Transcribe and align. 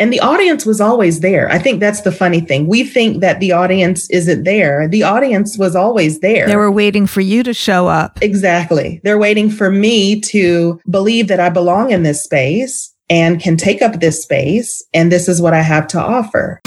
And 0.00 0.10
the 0.10 0.20
audience 0.20 0.64
was 0.64 0.80
always 0.80 1.20
there. 1.20 1.50
I 1.52 1.58
think 1.58 1.78
that's 1.78 2.00
the 2.00 2.10
funny 2.10 2.40
thing. 2.40 2.66
We 2.66 2.84
think 2.84 3.20
that 3.20 3.38
the 3.38 3.52
audience 3.52 4.08
isn't 4.08 4.44
there. 4.44 4.88
The 4.88 5.02
audience 5.02 5.58
was 5.58 5.76
always 5.76 6.20
there. 6.20 6.46
They 6.46 6.56
were 6.56 6.72
waiting 6.72 7.06
for 7.06 7.20
you 7.20 7.42
to 7.42 7.52
show 7.52 7.86
up. 7.86 8.18
Exactly. 8.22 9.02
They're 9.04 9.18
waiting 9.18 9.50
for 9.50 9.70
me 9.70 10.18
to 10.22 10.80
believe 10.88 11.28
that 11.28 11.38
I 11.38 11.50
belong 11.50 11.90
in 11.90 12.02
this 12.02 12.24
space 12.24 12.94
and 13.10 13.42
can 13.42 13.58
take 13.58 13.82
up 13.82 14.00
this 14.00 14.22
space. 14.22 14.82
And 14.94 15.12
this 15.12 15.28
is 15.28 15.42
what 15.42 15.52
I 15.52 15.60
have 15.60 15.86
to 15.88 16.00
offer. 16.00 16.62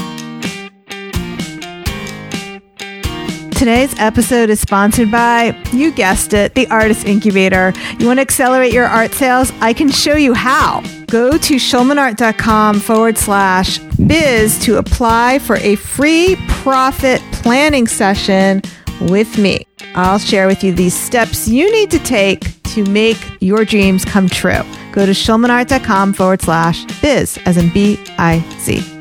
Today's 3.58 3.98
episode 3.98 4.52
is 4.52 4.60
sponsored 4.60 5.10
by, 5.10 5.60
you 5.72 5.92
guessed 5.92 6.34
it, 6.34 6.54
the 6.54 6.68
Artist 6.68 7.08
Incubator. 7.08 7.74
You 7.98 8.06
want 8.06 8.18
to 8.18 8.22
accelerate 8.22 8.74
your 8.74 8.86
art 8.86 9.14
sales? 9.14 9.52
I 9.60 9.74
can 9.74 9.90
show 9.90 10.16
you 10.16 10.36
how. 10.36 10.84
Go 11.14 11.38
to 11.38 11.58
schulmanart.com 11.58 12.80
forward 12.80 13.20
slash 13.20 13.78
biz 14.08 14.58
to 14.66 14.80
apply 14.80 15.38
for 15.38 15.58
a 15.58 15.76
free 15.76 16.36
profit 16.48 17.22
planning 17.32 17.86
session 17.86 18.64
with 19.00 19.38
me. 19.38 19.68
I'll 19.94 20.18
share 20.18 20.48
with 20.48 20.64
you 20.64 20.74
these 20.74 20.96
steps 20.96 21.48
you 21.48 21.72
need 21.72 21.92
to 21.92 22.00
take 22.00 22.64
to 22.64 22.84
make 22.86 23.20
your 23.42 23.64
dreams 23.64 24.04
come 24.04 24.28
true. 24.28 24.64
Go 24.92 25.06
to 25.06 25.12
schulmanart.com 25.12 26.14
forward 26.14 26.42
slash 26.42 26.84
biz, 27.00 27.38
as 27.46 27.58
in 27.58 27.70
B 27.70 28.04
I 28.18 28.44
Z. 28.58 28.93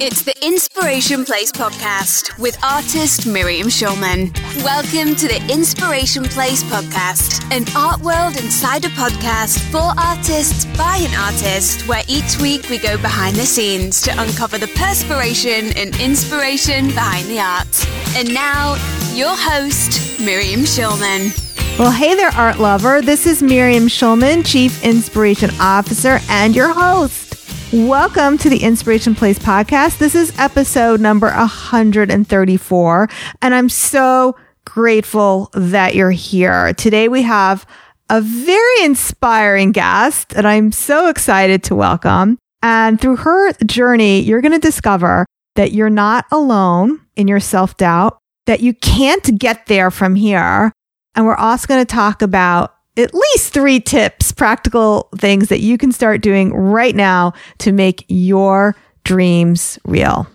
It's 0.00 0.22
the 0.22 0.46
Inspiration 0.46 1.24
Place 1.24 1.50
podcast 1.50 2.38
with 2.38 2.56
artist 2.62 3.26
Miriam 3.26 3.66
Schulman. 3.66 4.32
Welcome 4.62 5.16
to 5.16 5.26
the 5.26 5.44
Inspiration 5.52 6.22
Place 6.22 6.62
podcast, 6.62 7.42
an 7.52 7.64
art 7.76 8.00
world 8.02 8.36
insider 8.36 8.90
podcast 8.90 9.58
for 9.72 9.92
artists 10.00 10.66
by 10.78 10.98
an 10.98 11.12
artist, 11.18 11.88
where 11.88 12.04
each 12.06 12.38
week 12.40 12.70
we 12.70 12.78
go 12.78 12.96
behind 12.98 13.34
the 13.34 13.44
scenes 13.44 14.00
to 14.02 14.12
uncover 14.22 14.56
the 14.56 14.68
perspiration 14.76 15.76
and 15.76 15.98
inspiration 16.00 16.86
behind 16.90 17.26
the 17.26 17.40
art. 17.40 18.16
And 18.16 18.32
now, 18.32 18.74
your 19.14 19.34
host, 19.36 20.20
Miriam 20.20 20.60
Schulman. 20.60 21.36
Well, 21.76 21.90
hey 21.90 22.14
there, 22.14 22.30
art 22.30 22.60
lover. 22.60 23.02
This 23.02 23.26
is 23.26 23.42
Miriam 23.42 23.88
Schulman, 23.88 24.46
Chief 24.46 24.80
Inspiration 24.84 25.50
Officer 25.58 26.20
and 26.28 26.54
your 26.54 26.72
host. 26.72 27.27
Welcome 27.70 28.38
to 28.38 28.48
the 28.48 28.62
Inspiration 28.62 29.14
Place 29.14 29.38
podcast. 29.38 29.98
This 29.98 30.14
is 30.14 30.32
episode 30.38 31.02
number 31.02 31.26
134, 31.26 33.08
and 33.42 33.54
I'm 33.54 33.68
so 33.68 34.36
grateful 34.64 35.50
that 35.52 35.94
you're 35.94 36.10
here. 36.10 36.72
Today 36.72 37.08
we 37.08 37.20
have 37.24 37.66
a 38.08 38.22
very 38.22 38.84
inspiring 38.84 39.72
guest 39.72 40.30
that 40.30 40.46
I'm 40.46 40.72
so 40.72 41.10
excited 41.10 41.62
to 41.64 41.74
welcome. 41.74 42.38
And 42.62 42.98
through 42.98 43.16
her 43.16 43.52
journey, 43.66 44.20
you're 44.20 44.40
going 44.40 44.52
to 44.52 44.58
discover 44.58 45.26
that 45.56 45.72
you're 45.72 45.90
not 45.90 46.24
alone 46.32 47.02
in 47.16 47.28
your 47.28 47.40
self 47.40 47.76
doubt, 47.76 48.16
that 48.46 48.60
you 48.60 48.72
can't 48.72 49.38
get 49.38 49.66
there 49.66 49.90
from 49.90 50.14
here. 50.14 50.72
And 51.14 51.26
we're 51.26 51.36
also 51.36 51.66
going 51.66 51.84
to 51.84 51.94
talk 51.94 52.22
about 52.22 52.77
at 52.98 53.14
least 53.14 53.52
three 53.52 53.80
tips, 53.80 54.32
practical 54.32 55.08
things 55.16 55.48
that 55.48 55.60
you 55.60 55.78
can 55.78 55.92
start 55.92 56.20
doing 56.20 56.52
right 56.52 56.94
now 56.94 57.32
to 57.58 57.72
make 57.72 58.04
your 58.08 58.74
dreams 59.04 59.78
real. 59.84 60.26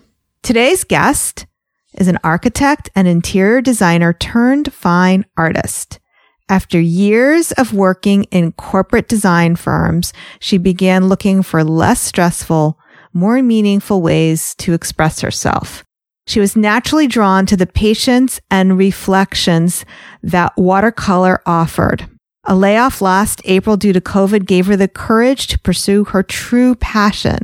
Today's 0.42 0.84
guest 0.84 1.46
is 1.94 2.08
an 2.08 2.20
architect 2.24 2.90
and 2.96 3.08
interior 3.08 3.62
designer 3.62 4.14
turned 4.14 4.74
fine 4.74 5.26
artist. 5.38 6.00
After 6.50 6.80
years 6.80 7.52
of 7.54 7.74
working 7.74 8.26
in 8.26 8.52
corporate 8.54 9.08
design 9.08 9.56
firms, 9.56 10.14
she 10.40 10.58
began 10.58 11.08
looking 11.08 11.44
for 11.44 11.64
less 11.64 12.02
stressful, 12.02 12.78
more 13.14 13.42
meaningful 13.42 14.02
ways 14.02 14.56
to 14.56 14.74
express 14.74 15.22
herself. 15.22 15.84
She 16.26 16.40
was 16.40 16.56
naturally 16.56 17.08
drawn 17.08 17.46
to 17.48 17.58
the 17.58 17.68
patience 17.68 18.40
and 18.50 18.78
reflections 18.78 19.86
that 20.22 20.54
watercolor 20.58 21.42
offered. 21.46 22.10
A 22.46 22.58
layoff 22.58 23.00
last 23.00 23.42
April 23.46 23.78
due 23.78 23.94
to 23.94 24.02
COVID 24.02 24.46
gave 24.46 24.66
her 24.66 24.76
the 24.76 24.90
courage 24.90 25.48
to 25.48 25.60
pursue 25.60 26.04
her 26.04 26.22
true 26.22 26.76
passion. 26.76 27.38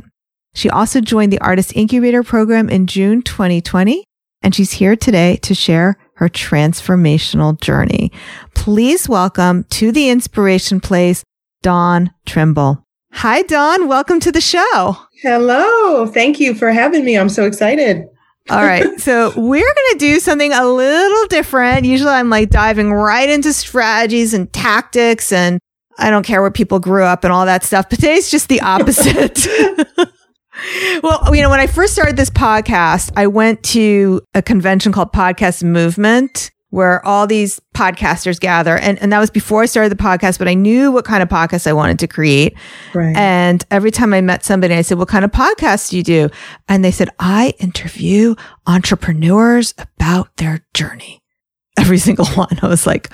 She 0.52 0.68
also 0.68 1.00
joined 1.00 1.32
the 1.32 1.40
Artist 1.40 1.74
Incubator 1.74 2.22
program 2.22 2.68
in 2.68 2.86
June 2.86 3.22
2020, 3.22 4.04
and 4.42 4.54
she's 4.54 4.72
here 4.72 4.96
today 4.96 5.36
to 5.36 5.54
share 5.54 5.96
her 6.16 6.28
transformational 6.28 7.58
journey. 7.58 8.12
Please 8.54 9.08
welcome 9.08 9.64
to 9.70 9.90
the 9.90 10.10
Inspiration 10.10 10.80
Place, 10.80 11.24
Dawn 11.62 12.10
Trimble. 12.26 12.84
Hi, 13.12 13.40
Dawn. 13.40 13.88
Welcome 13.88 14.20
to 14.20 14.30
the 14.30 14.42
show. 14.42 14.98
Hello. 15.22 16.04
Thank 16.08 16.40
you 16.40 16.52
for 16.52 16.72
having 16.72 17.06
me. 17.06 17.16
I'm 17.16 17.30
so 17.30 17.46
excited. 17.46 18.04
All 18.50 18.64
right. 18.64 18.86
So 19.00 19.32
we're 19.34 19.60
going 19.62 19.92
to 19.92 19.96
do 19.98 20.20
something 20.20 20.52
a 20.52 20.66
little 20.66 21.26
different. 21.28 21.86
Usually 21.86 22.10
I'm 22.10 22.28
like 22.28 22.50
diving 22.50 22.92
right 22.92 23.28
into 23.28 23.52
strategies 23.52 24.34
and 24.34 24.52
tactics 24.52 25.32
and 25.32 25.58
I 25.98 26.10
don't 26.10 26.24
care 26.24 26.42
where 26.42 26.50
people 26.50 26.80
grew 26.80 27.02
up 27.02 27.24
and 27.24 27.32
all 27.32 27.46
that 27.46 27.64
stuff. 27.64 27.88
But 27.88 27.98
today's 27.98 28.30
just 28.30 28.48
the 28.48 28.60
opposite. 28.60 29.46
well, 31.02 31.34
you 31.34 31.42
know, 31.42 31.50
when 31.50 31.60
I 31.60 31.66
first 31.66 31.92
started 31.92 32.16
this 32.16 32.30
podcast, 32.30 33.10
I 33.16 33.26
went 33.26 33.62
to 33.64 34.20
a 34.34 34.42
convention 34.42 34.92
called 34.92 35.12
Podcast 35.12 35.62
Movement 35.62 36.50
where 36.70 37.04
all 37.04 37.26
these 37.26 37.60
podcasters 37.74 38.38
gather. 38.38 38.76
And, 38.76 38.98
and 39.00 39.12
that 39.12 39.18
was 39.18 39.30
before 39.30 39.62
I 39.62 39.66
started 39.66 39.90
the 39.90 40.02
podcast, 40.02 40.38
but 40.38 40.48
I 40.48 40.54
knew 40.54 40.92
what 40.92 41.04
kind 41.04 41.22
of 41.22 41.28
podcast 41.28 41.66
I 41.66 41.72
wanted 41.72 41.98
to 41.98 42.06
create. 42.06 42.56
Right. 42.94 43.14
And 43.16 43.64
every 43.70 43.90
time 43.90 44.14
I 44.14 44.20
met 44.20 44.44
somebody, 44.44 44.74
I 44.74 44.82
said, 44.82 44.98
what 44.98 45.08
kind 45.08 45.24
of 45.24 45.32
podcast 45.32 45.90
do 45.90 45.96
you 45.96 46.02
do? 46.04 46.30
And 46.68 46.84
they 46.84 46.92
said, 46.92 47.10
I 47.18 47.54
interview 47.58 48.36
entrepreneurs 48.66 49.74
about 49.78 50.36
their 50.36 50.64
journey. 50.72 51.20
Every 51.78 51.98
single 51.98 52.26
one. 52.26 52.58
I 52.62 52.68
was 52.68 52.86
like, 52.86 53.10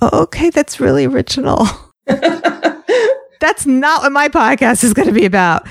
oh, 0.00 0.22
okay, 0.22 0.50
that's 0.50 0.80
really 0.80 1.04
original. 1.04 1.66
that's 2.06 3.66
not 3.66 4.02
what 4.02 4.12
my 4.12 4.28
podcast 4.28 4.84
is 4.84 4.94
going 4.94 5.08
to 5.08 5.14
be 5.14 5.24
about. 5.26 5.66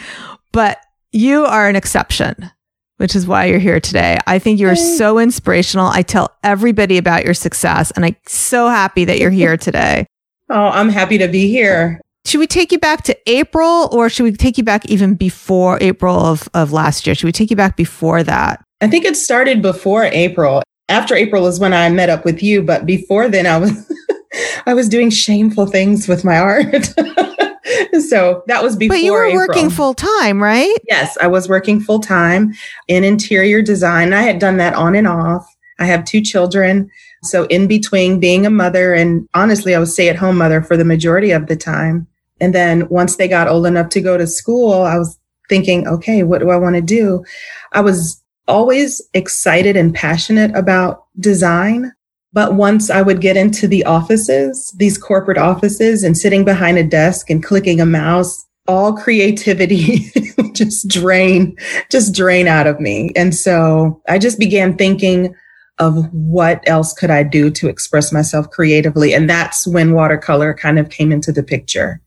But 0.52 0.80
you 1.12 1.46
are 1.46 1.68
an 1.68 1.75
exception 1.75 2.52
which 2.97 3.16
is 3.16 3.28
why 3.28 3.45
you're 3.45 3.59
here 3.59 3.79
today. 3.79 4.17
I 4.28 4.39
think 4.39 4.59
you're 4.59 4.75
so 4.75 5.19
inspirational. 5.19 5.88
I 5.88 6.01
tell 6.01 6.35
everybody 6.44 6.97
about 6.97 7.25
your 7.25 7.33
success, 7.33 7.91
and 7.91 8.06
I'm 8.06 8.16
so 8.25 8.67
happy 8.67 9.06
that 9.06 9.19
you're 9.19 9.31
here 9.31 9.57
today. 9.57 10.06
Oh, 10.50 10.67
I'm 10.67 10.89
happy 10.89 11.17
to 11.17 11.28
be 11.28 11.50
here. 11.50 12.00
Should 12.25 12.39
we 12.39 12.47
take 12.47 12.72
you 12.72 12.79
back 12.79 13.03
to 13.03 13.17
April 13.28 13.88
or 13.91 14.09
should 14.09 14.23
we 14.23 14.31
take 14.31 14.57
you 14.57 14.63
back 14.63 14.88
even 14.88 15.13
before 15.13 15.78
April 15.79 16.16
of, 16.16 16.50
of 16.55 16.72
last 16.72 17.05
year? 17.05 17.16
Should 17.16 17.28
we 17.28 17.31
take 17.31 17.51
you 17.51 17.55
back 17.55 17.78
before 17.78 18.23
that? 18.23 18.63
I 18.81 18.88
think 18.88 19.05
it 19.05 19.16
started 19.16 19.61
before 19.61 20.05
April. 20.05 20.63
After 20.89 21.16
April 21.16 21.45
is 21.45 21.59
when 21.59 21.73
I 21.73 21.89
met 21.89 22.09
up 22.09 22.25
with 22.25 22.41
you, 22.41 22.63
but 22.63 22.85
before 22.85 23.29
then 23.29 23.45
I 23.45 23.57
was 23.57 23.91
I 24.66 24.73
was 24.73 24.89
doing 24.89 25.11
shameful 25.11 25.67
things 25.67 26.07
with 26.07 26.23
my 26.23 26.38
art. 26.38 26.94
so 28.08 28.44
that 28.47 28.63
was 28.63 28.75
before. 28.75 28.96
But 28.96 29.03
you 29.03 29.13
were 29.13 29.25
April. 29.25 29.47
working 29.47 29.69
full 29.69 29.94
time, 29.94 30.41
right? 30.41 30.75
Yes, 30.88 31.18
I 31.19 31.28
was 31.28 31.50
working 31.50 31.80
full 31.80 32.00
time 32.00 32.53
in 32.88 33.03
interior 33.03 33.62
design. 33.62 34.13
I 34.13 34.22
had 34.22 34.40
done 34.40 34.58
that 34.58 34.74
on 34.74 34.96
and 34.96 35.08
off. 35.08 35.46
I 35.80 35.85
have 35.85 36.06
two 36.06 36.22
children. 36.22 36.90
So 37.24 37.46
in 37.46 37.68
between 37.68 38.19
being 38.19 38.46
a 38.46 38.50
mother 38.50 38.94
and 38.94 39.28
honestly, 39.34 39.75
I 39.75 39.80
was 39.80 39.94
stay 39.94 40.09
at 40.09 40.16
home 40.16 40.38
mother 40.38 40.62
for 40.62 40.78
the 40.78 40.85
majority 40.85 41.31
of 41.31 41.47
the 41.47 41.56
time. 41.56 42.08
And 42.40 42.53
then 42.53 42.88
once 42.90 43.16
they 43.16 43.28
got 43.28 43.47
old 43.47 43.66
enough 43.66 43.90
to 43.90 44.02
go 44.02 44.18
to 44.18 44.28
school, 44.28 44.81
I 44.81 44.97
was 44.97 45.18
thinking, 45.50 45.88
okay, 45.88 46.24
what 46.24 46.40
do 46.40 46.50
I 46.50 46.58
want 46.58 46.75
to 46.75 46.81
do? 46.81 47.24
I 47.72 47.81
was 47.81 48.22
always 48.47 49.02
excited 49.14 49.75
and 49.75 49.94
passionate 49.94 50.56
about 50.56 51.06
design. 51.19 51.94
But 52.35 52.53
once 52.53 52.90
I 52.90 53.01
would 53.01 53.22
get 53.22 53.38
into 53.38 53.66
the 53.66 53.85
offices, 53.85 54.72
these 54.75 54.97
corporate 54.97 55.38
offices 55.38 56.03
and 56.03 56.18
sitting 56.18 56.44
behind 56.44 56.78
a 56.78 56.84
desk 56.84 57.29
and 57.29 57.41
clicking 57.41 57.79
a 57.79 57.85
mouse, 57.85 58.46
all 58.68 58.91
creativity 58.91 60.12
just 60.51 60.90
drain, 60.90 61.55
just 61.90 62.14
drain 62.14 62.49
out 62.49 62.67
of 62.67 62.82
me. 62.82 63.11
And 63.16 63.34
so 63.34 64.02
I 64.09 64.20
just 64.20 64.37
began 64.37 64.76
thinking 64.76 65.34
of 65.79 66.11
what 66.11 66.61
else 66.67 66.91
could 66.91 67.09
I 67.09 67.23
do 67.23 67.49
to 67.52 67.70
express 67.70 68.11
myself 68.11 68.49
creatively. 68.49 69.14
And 69.14 69.29
that's 69.29 69.66
when 69.66 69.93
watercolor 69.93 70.53
kind 70.53 70.78
of 70.78 70.90
came 70.90 71.14
into 71.14 71.32
the 71.32 71.43
picture. 71.43 72.02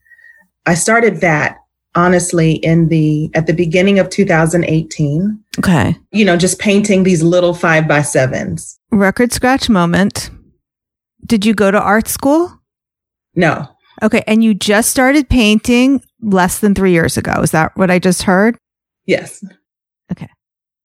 I 0.67 0.75
started 0.75 1.23
that 1.23 1.57
honestly 1.95 2.53
in 2.57 2.89
the 2.89 3.31
at 3.35 3.47
the 3.47 3.53
beginning 3.53 3.99
of 3.99 4.09
2018 4.11 5.43
okay. 5.59 5.97
you 6.13 6.25
know 6.25 6.37
just 6.37 6.59
painting 6.59 7.03
these 7.03 7.23
little 7.23 7.55
five 7.55 7.89
by 7.89 8.03
sevens. 8.03 8.79
Record 8.91 9.33
scratch 9.33 9.69
moment. 9.69 10.31
Did 11.27 11.45
you 11.45 11.55
go 11.55 11.71
to 11.71 11.81
art 11.81 12.09
school? 12.09 12.53
No. 13.35 13.69
Okay 14.03 14.23
and 14.27 14.45
you 14.45 14.55
just 14.55 14.91
started 14.91 15.29
painting 15.29 16.03
less 16.23 16.59
than 16.61 16.75
three 16.75 16.93
years 16.93 17.17
ago. 17.17 17.33
Is 17.43 17.51
that 17.53 17.77
what 17.77 17.91
i 17.91 17.99
just 17.99 18.23
heard? 18.23 18.57
Yes. 19.07 19.43
Okay. 20.13 20.29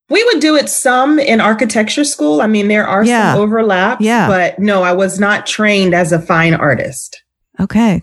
We 0.10 0.24
would 0.26 0.40
do 0.42 0.56
it 0.56 0.70
some 0.70 1.18
in 1.20 1.42
architecture 1.42 2.04
school. 2.04 2.42
I 2.42 2.48
mean 2.48 2.68
there 2.70 2.88
are 2.88 3.04
Yeah. 3.06 3.34
some 3.34 3.42
overlaps 3.42 4.04
Yeah. 4.04 4.28
but 4.28 4.58
no 4.60 4.84
i 4.84 4.94
was 4.94 5.20
not 5.20 5.46
trained 5.46 5.94
as 5.94 6.12
a 6.12 6.20
fine 6.22 6.54
artist. 6.54 7.22
Okay 7.60 8.02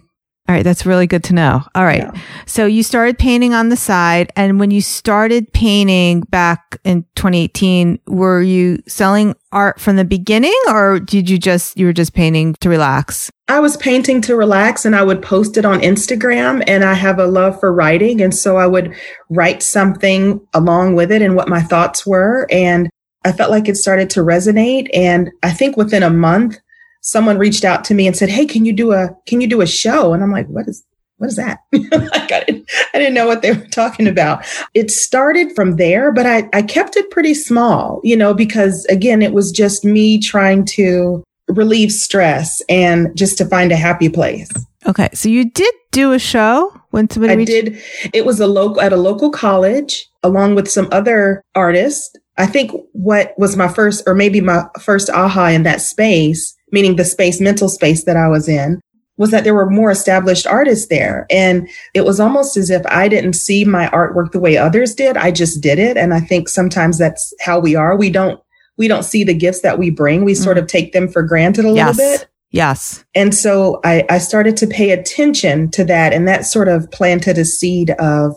All 0.50 0.56
right, 0.56 0.64
that's 0.64 0.85
really 0.85 1.06
good 1.06 1.23
to 1.25 1.32
know. 1.32 1.62
All 1.76 1.85
right. 1.85 2.00
Yeah. 2.12 2.20
So 2.44 2.67
you 2.67 2.82
started 2.82 3.19
painting 3.19 3.55
on 3.55 3.69
the 3.69 3.76
side 3.76 4.32
and 4.35 4.58
when 4.58 4.73
you 4.73 4.81
started 4.81 5.52
painting 5.52 6.23
back 6.23 6.81
in 6.82 7.05
2018, 7.14 8.00
were 8.08 8.43
you 8.43 8.82
selling 8.88 9.37
art 9.52 9.81
from 9.81 9.94
the 9.94 10.05
beginning 10.05 10.58
or 10.67 10.99
did 10.99 11.31
you 11.31 11.38
just 11.38 11.79
you 11.79 11.87
were 11.87 11.93
just 11.93 12.14
painting 12.14 12.55
to 12.62 12.69
relax? 12.69 13.31
I 13.47 13.61
was 13.61 13.76
painting 13.76 14.20
to 14.23 14.35
relax 14.35 14.85
and 14.85 14.97
I 14.97 15.05
would 15.05 15.23
post 15.23 15.56
it 15.56 15.64
on 15.64 15.82
Instagram 15.82 16.64
and 16.67 16.82
I 16.82 16.94
have 16.94 17.20
a 17.20 17.26
love 17.26 17.61
for 17.61 17.73
writing 17.73 18.20
and 18.20 18.35
so 18.35 18.56
I 18.56 18.67
would 18.67 18.93
write 19.29 19.62
something 19.62 20.44
along 20.52 20.97
with 20.97 21.12
it 21.12 21.23
and 21.23 21.37
what 21.37 21.49
my 21.49 21.61
thoughts 21.61 22.05
were 22.05 22.49
and 22.50 22.91
I 23.25 23.31
felt 23.31 23.52
like 23.52 23.69
it 23.69 23.76
started 23.76 24.11
to 24.11 24.20
resonate 24.25 24.88
and 24.93 25.31
I 25.44 25.52
think 25.52 25.76
within 25.76 26.02
a 26.02 26.11
month 26.11 26.58
someone 27.00 27.38
reached 27.38 27.64
out 27.64 27.85
to 27.85 27.94
me 27.94 28.06
and 28.06 28.17
said, 28.17 28.29
Hey, 28.29 28.47
can 28.47 28.64
you 28.64 28.73
do 28.73 28.93
a, 28.93 29.11
can 29.26 29.41
you 29.41 29.47
do 29.47 29.61
a 29.61 29.67
show? 29.67 30.12
And 30.12 30.23
I'm 30.23 30.31
like, 30.32 30.47
what 30.49 30.69
is, 30.69 30.85
what 31.17 31.29
is 31.29 31.37
that? 31.37 31.61
like 31.73 32.32
I, 32.32 32.44
didn't, 32.44 32.70
I 32.94 32.99
didn't 32.99 33.14
know 33.14 33.26
what 33.26 33.43
they 33.43 33.52
were 33.52 33.67
talking 33.67 34.06
about. 34.06 34.44
It 34.75 34.91
started 34.91 35.55
from 35.55 35.76
there, 35.76 36.12
but 36.12 36.26
I, 36.26 36.49
I 36.52 36.62
kept 36.62 36.97
it 36.97 37.11
pretty 37.11 37.35
small, 37.35 38.00
you 38.02 38.17
know, 38.17 38.32
because 38.32 38.85
again, 38.87 39.20
it 39.23 39.32
was 39.32 39.52
just 39.52 39.85
me 39.85 40.19
trying 40.19 40.64
to 40.67 41.23
relieve 41.49 41.93
stress 41.93 42.62
and 42.69 43.14
just 43.17 43.37
to 43.38 43.44
find 43.44 43.73
a 43.73 43.76
happy 43.76 44.08
place. 44.08 44.50
Okay. 44.87 45.08
So 45.12 45.29
you 45.29 45.50
did 45.50 45.75
do 45.93 46.12
a 46.12 46.19
show 46.19 46.73
when 46.91 47.11
somebody 47.11 47.32
I 47.32 47.37
reached- 47.37 47.50
did. 47.50 47.82
It 48.14 48.25
was 48.25 48.41
a 48.41 48.47
local, 48.47 48.81
at 48.81 48.93
a 48.93 48.97
local 48.97 49.31
college 49.31 50.08
along 50.23 50.55
with 50.55 50.70
some 50.70 50.88
other 50.93 51.43
artists. 51.55 52.14
I 52.38 52.47
think 52.47 52.73
what 52.93 53.35
was 53.37 53.56
my 53.56 53.69
first 53.69 54.05
or 54.06 54.14
maybe 54.14 54.41
my 54.41 54.64
first 54.81 55.11
aha 55.11 55.49
in 55.49 55.64
that 55.64 55.82
space 55.82 56.56
meaning 56.70 56.96
the 56.96 57.05
space, 57.05 57.40
mental 57.40 57.69
space 57.69 58.05
that 58.05 58.17
I 58.17 58.28
was 58.28 58.49
in, 58.49 58.81
was 59.17 59.31
that 59.32 59.44
there 59.44 59.55
were 59.55 59.69
more 59.69 59.90
established 59.90 60.46
artists 60.46 60.88
there. 60.88 61.26
And 61.28 61.69
it 61.93 62.06
was 62.06 62.20
almost 62.20 62.56
as 62.56 62.70
if 62.70 62.81
I 62.87 63.06
didn't 63.06 63.34
see 63.34 63.67
my 63.67 63.88
artwork 63.88 64.32
the 64.32 64.40
way 64.40 64.56
others 64.56 64.94
did. 64.94 65.19
I 65.19 65.31
just 65.31 65.61
did 65.61 65.78
it. 65.78 65.99
And 65.99 66.14
I 66.14 66.20
think 66.20 66.49
sometimes 66.49 66.96
that's 66.96 67.34
how 67.38 67.58
we 67.58 67.76
are. 67.76 67.96
We 67.96 68.08
don't, 68.08 68.40
we 68.78 68.88
don't 68.88 69.02
see 69.02 69.22
the 69.22 69.34
gifts 69.34 69.61
that 69.61 69.78
we 69.78 69.90
bring. 69.90 70.25
We 70.25 70.32
mm. 70.32 70.43
sort 70.43 70.56
of 70.56 70.67
take 70.67 70.93
them 70.93 71.06
for 71.06 71.22
granted 71.22 71.67
a 71.67 71.70
yes. 71.72 71.99
little 71.99 72.19
bit. 72.19 72.28
Yes. 72.50 73.05
And 73.14 73.34
so 73.34 73.81
I, 73.84 74.06
I 74.08 74.16
started 74.16 74.56
to 74.56 74.66
pay 74.66 74.90
attention 74.90 75.70
to 75.73 75.84
that. 75.84 76.14
And 76.14 76.26
that 76.26 76.46
sort 76.46 76.69
of 76.69 76.90
planted 76.90 77.37
a 77.37 77.44
seed 77.44 77.90
of, 77.99 78.34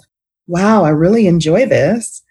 wow, 0.47 0.83
I 0.83 0.89
really 0.89 1.27
enjoy 1.27 1.65
this. 1.65 2.21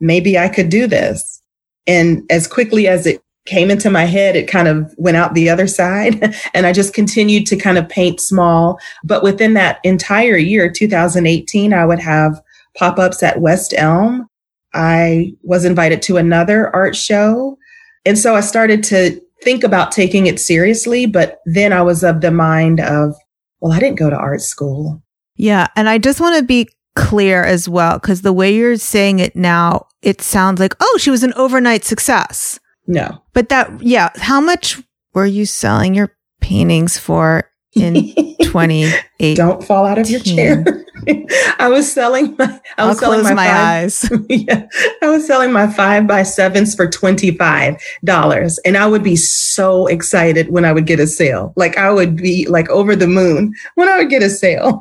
Maybe 0.00 0.36
I 0.36 0.48
could 0.48 0.68
do 0.68 0.88
this. 0.88 1.40
And 1.86 2.24
as 2.28 2.48
quickly 2.48 2.88
as 2.88 3.06
it 3.06 3.22
came 3.46 3.70
into 3.70 3.90
my 3.90 4.04
head, 4.04 4.36
it 4.36 4.48
kind 4.48 4.68
of 4.68 4.94
went 4.98 5.16
out 5.16 5.34
the 5.34 5.48
other 5.48 5.66
side. 5.66 6.34
and 6.54 6.66
I 6.66 6.72
just 6.72 6.94
continued 6.94 7.46
to 7.46 7.56
kind 7.56 7.78
of 7.78 7.88
paint 7.88 8.20
small. 8.20 8.78
But 9.04 9.22
within 9.22 9.54
that 9.54 9.80
entire 9.84 10.36
year, 10.36 10.70
2018, 10.70 11.72
I 11.72 11.86
would 11.86 12.00
have 12.00 12.40
pop 12.76 12.98
ups 12.98 13.22
at 13.22 13.40
West 13.40 13.74
Elm. 13.76 14.28
I 14.74 15.32
was 15.42 15.64
invited 15.64 16.02
to 16.02 16.16
another 16.16 16.74
art 16.74 16.94
show. 16.94 17.58
And 18.04 18.18
so 18.18 18.36
I 18.36 18.40
started 18.40 18.84
to 18.84 19.20
think 19.42 19.64
about 19.64 19.90
taking 19.90 20.26
it 20.26 20.38
seriously. 20.38 21.06
But 21.06 21.40
then 21.46 21.72
I 21.72 21.82
was 21.82 22.04
of 22.04 22.20
the 22.20 22.30
mind 22.30 22.80
of, 22.80 23.16
well, 23.60 23.72
I 23.72 23.80
didn't 23.80 23.98
go 23.98 24.10
to 24.10 24.16
art 24.16 24.42
school. 24.42 25.02
Yeah. 25.36 25.68
And 25.76 25.88
I 25.88 25.98
just 25.98 26.20
want 26.20 26.36
to 26.36 26.42
be 26.42 26.68
clear 26.94 27.42
as 27.42 27.68
well, 27.68 27.98
because 27.98 28.22
the 28.22 28.32
way 28.32 28.54
you're 28.54 28.76
saying 28.76 29.18
it 29.18 29.34
now, 29.34 29.86
it 30.02 30.20
sounds 30.20 30.60
like, 30.60 30.74
oh, 30.80 30.98
she 31.00 31.10
was 31.10 31.22
an 31.22 31.32
overnight 31.34 31.84
success. 31.84 32.60
No. 32.90 33.22
But 33.34 33.50
that, 33.50 33.80
yeah. 33.80 34.10
How 34.16 34.40
much 34.40 34.82
were 35.14 35.24
you 35.24 35.46
selling 35.46 35.94
your 35.94 36.16
paintings 36.40 36.98
for 36.98 37.48
in 37.72 37.94
2018? 38.42 39.36
Don't 39.36 39.62
fall 39.62 39.86
out 39.86 39.96
of 39.96 40.10
your 40.10 40.18
chair. 40.18 40.64
I 41.60 41.68
was 41.68 41.90
selling 41.90 42.34
my, 42.36 42.60
I 42.78 42.88
was 42.88 42.96
I'll 42.96 43.12
selling 43.12 43.22
my, 43.22 43.32
my 43.32 43.46
five, 43.46 43.84
eyes. 43.84 44.10
yeah, 44.28 44.66
I 45.02 45.08
was 45.08 45.24
selling 45.24 45.52
my 45.52 45.68
five 45.68 46.08
by 46.08 46.24
sevens 46.24 46.74
for 46.74 46.88
$25. 46.88 48.58
And 48.64 48.76
I 48.76 48.86
would 48.88 49.04
be 49.04 49.14
so 49.14 49.86
excited 49.86 50.50
when 50.50 50.64
I 50.64 50.72
would 50.72 50.86
get 50.86 50.98
a 50.98 51.06
sale. 51.06 51.52
Like 51.54 51.78
I 51.78 51.92
would 51.92 52.16
be 52.16 52.46
like 52.48 52.68
over 52.70 52.96
the 52.96 53.06
moon 53.06 53.54
when 53.76 53.88
I 53.88 53.98
would 53.98 54.10
get 54.10 54.24
a 54.24 54.30
sale. 54.30 54.80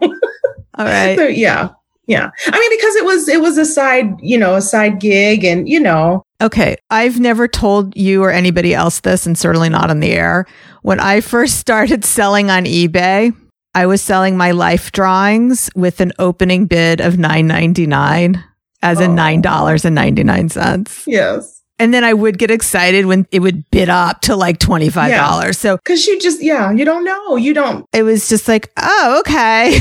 All 0.78 0.86
right. 0.86 1.16
So 1.16 1.28
yeah. 1.28 1.70
Yeah. 2.08 2.32
I 2.48 2.60
mean, 2.60 2.72
because 2.72 2.96
it 2.96 3.06
was, 3.06 3.30
it 3.30 3.40
was 3.40 3.60
a 3.60 3.66
side, 3.66 4.20
you 4.20 4.40
know, 4.40 4.56
a 4.56 4.62
side 4.62 5.00
gig 5.00 5.44
and, 5.44 5.70
you 5.70 5.80
know, 5.80 6.26
Okay. 6.41 6.77
I've 6.89 7.19
never 7.19 7.47
told 7.47 7.95
you 7.97 8.24
or 8.24 8.31
anybody 8.31 8.74
else 8.74 9.01
this, 9.01 9.25
and 9.25 9.38
certainly 9.38 9.69
not 9.69 9.89
on 9.89 10.00
the 10.00 10.12
air. 10.12 10.45
When 10.81 11.00
I 11.00 11.21
first 11.21 11.57
started 11.57 12.06
selling 12.06 12.50
on 12.50 12.65
eBay, 12.65 13.36
I 13.75 13.86
was 13.86 14.01
selling 14.01 14.38
my 14.38 14.51
life 14.51 14.91
drawings 14.91 15.69
with 15.75 16.01
an 16.01 16.12
opening 16.18 16.65
bid 16.65 17.01
of 17.01 17.18
nine 17.18 17.47
ninety 17.47 17.86
nine, 17.86 18.44
as 18.81 19.00
oh. 19.00 19.03
in 19.03 19.15
nine 19.15 19.41
dollars 19.41 19.86
and 19.86 19.95
ninety 19.95 20.24
nine 20.24 20.50
cents. 20.50 21.03
Yes. 21.06 21.62
And 21.77 21.94
then 21.94 22.03
I 22.03 22.13
would 22.13 22.38
get 22.38 22.51
excited 22.51 23.06
when 23.06 23.25
it 23.31 23.39
would 23.39 23.69
bid 23.71 23.89
up 23.89 24.21
to 24.21 24.36
like 24.36 24.59
twenty 24.59 24.89
five 24.89 25.12
dollars. 25.13 25.57
Yeah. 25.57 25.71
So 25.71 25.77
because 25.77 26.07
you 26.07 26.19
just 26.19 26.41
yeah, 26.41 26.71
you 26.71 26.83
don't 26.83 27.06
know, 27.06 27.36
you 27.36 27.53
don't. 27.53 27.86
It 27.94 28.03
was 28.03 28.27
just 28.27 28.47
like, 28.47 28.71
oh, 28.77 29.19
okay, 29.21 29.71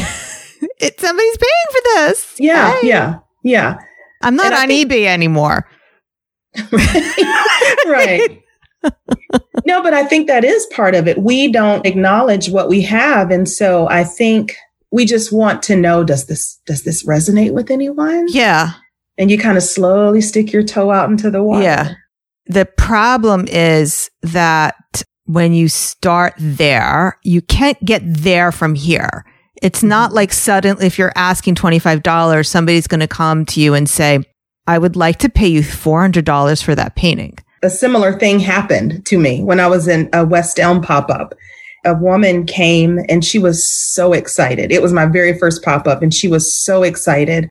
it 0.78 1.00
somebody's 1.00 1.38
paying 1.38 1.69
for 1.70 1.81
this. 1.82 2.34
Yeah, 2.38 2.81
hey. 2.81 2.88
yeah, 2.88 3.19
yeah. 3.43 3.78
I'm 4.22 4.37
not 4.37 4.52
on 4.52 4.69
think- 4.69 4.90
eBay 4.90 5.06
anymore. 5.06 5.66
right. 7.87 8.43
no, 9.67 9.83
but 9.83 9.95
I 9.95 10.05
think 10.05 10.27
that 10.29 10.45
is 10.45 10.67
part 10.67 10.95
of 10.95 11.09
it. 11.09 11.19
We 11.19 11.50
don't 11.50 11.85
acknowledge 11.87 12.49
what 12.50 12.69
we 12.69 12.83
have. 12.83 13.31
And 13.31 13.49
so 13.49 13.89
I 13.89 14.05
think 14.05 14.56
we 14.91 15.05
just 15.05 15.33
want 15.33 15.62
to 15.65 15.77
know 15.77 16.05
does 16.05 16.27
this 16.27 16.61
does 16.67 16.83
this 16.83 17.05
resonate 17.05 17.53
with 17.53 17.71
anyone? 17.71 18.27
Yeah. 18.29 18.73
And 19.19 19.31
you 19.31 19.39
kind 19.39 19.56
of 19.56 19.65
slowly 19.65 20.21
stick 20.21 20.53
your 20.53 20.62
toe 20.62 20.91
out 20.91 21.11
into 21.11 21.31
the 21.31 21.43
water. 21.43 21.62
Yeah. 21.62 21.95
The 22.47 22.65
problem 22.65 23.47
is 23.49 24.11
that 24.23 25.03
when 25.25 25.53
you 25.53 25.69
start 25.69 26.35
there, 26.39 27.19
you 27.23 27.43
can't 27.43 27.83
get 27.85 28.01
there 28.05 28.51
from 28.51 28.75
here. 28.75 29.27
It's 29.61 29.83
not 29.83 30.09
mm-hmm. 30.09 30.17
like 30.17 30.33
suddenly 30.33 30.87
if 30.87 30.99
you're 30.99 31.12
asking 31.15 31.56
$25, 31.56 32.47
somebody's 32.47 32.87
going 32.87 33.01
to 33.01 33.09
come 33.09 33.44
to 33.47 33.61
you 33.61 33.75
and 33.75 33.89
say, 33.89 34.21
I 34.69 34.76
would 34.76 34.97
like 34.97 35.17
to 35.20 35.31
pay 35.31 35.49
you 35.49 35.62
$400 35.62 36.62
for 36.62 36.75
that 36.75 36.94
painting. 36.94 37.38
A 37.62 37.70
similar 37.70 38.19
thing 38.19 38.38
happened 38.38 39.05
to 39.06 39.19
me 39.19 39.43
when 39.43 39.61
I 39.61 39.67
was 39.67 39.88
in 39.88 40.11
a 40.12 40.26
West 40.26 40.61
Elm 40.61 40.82
pop 40.82 41.09
up. 41.09 41.35
A 41.87 41.94
woman 41.94 42.44
came 42.44 43.00
and 43.09 43.25
she 43.25 43.38
was 43.38 43.67
so 43.69 44.12
excited. 44.12 44.70
It 44.70 44.82
was 44.82 44.93
my 44.93 45.06
very 45.06 45.38
first 45.38 45.65
pop 45.65 45.88
up 45.88 46.03
and 46.03 46.12
she 46.12 46.29
was 46.29 46.55
so 46.55 46.82
excited. 46.82 47.49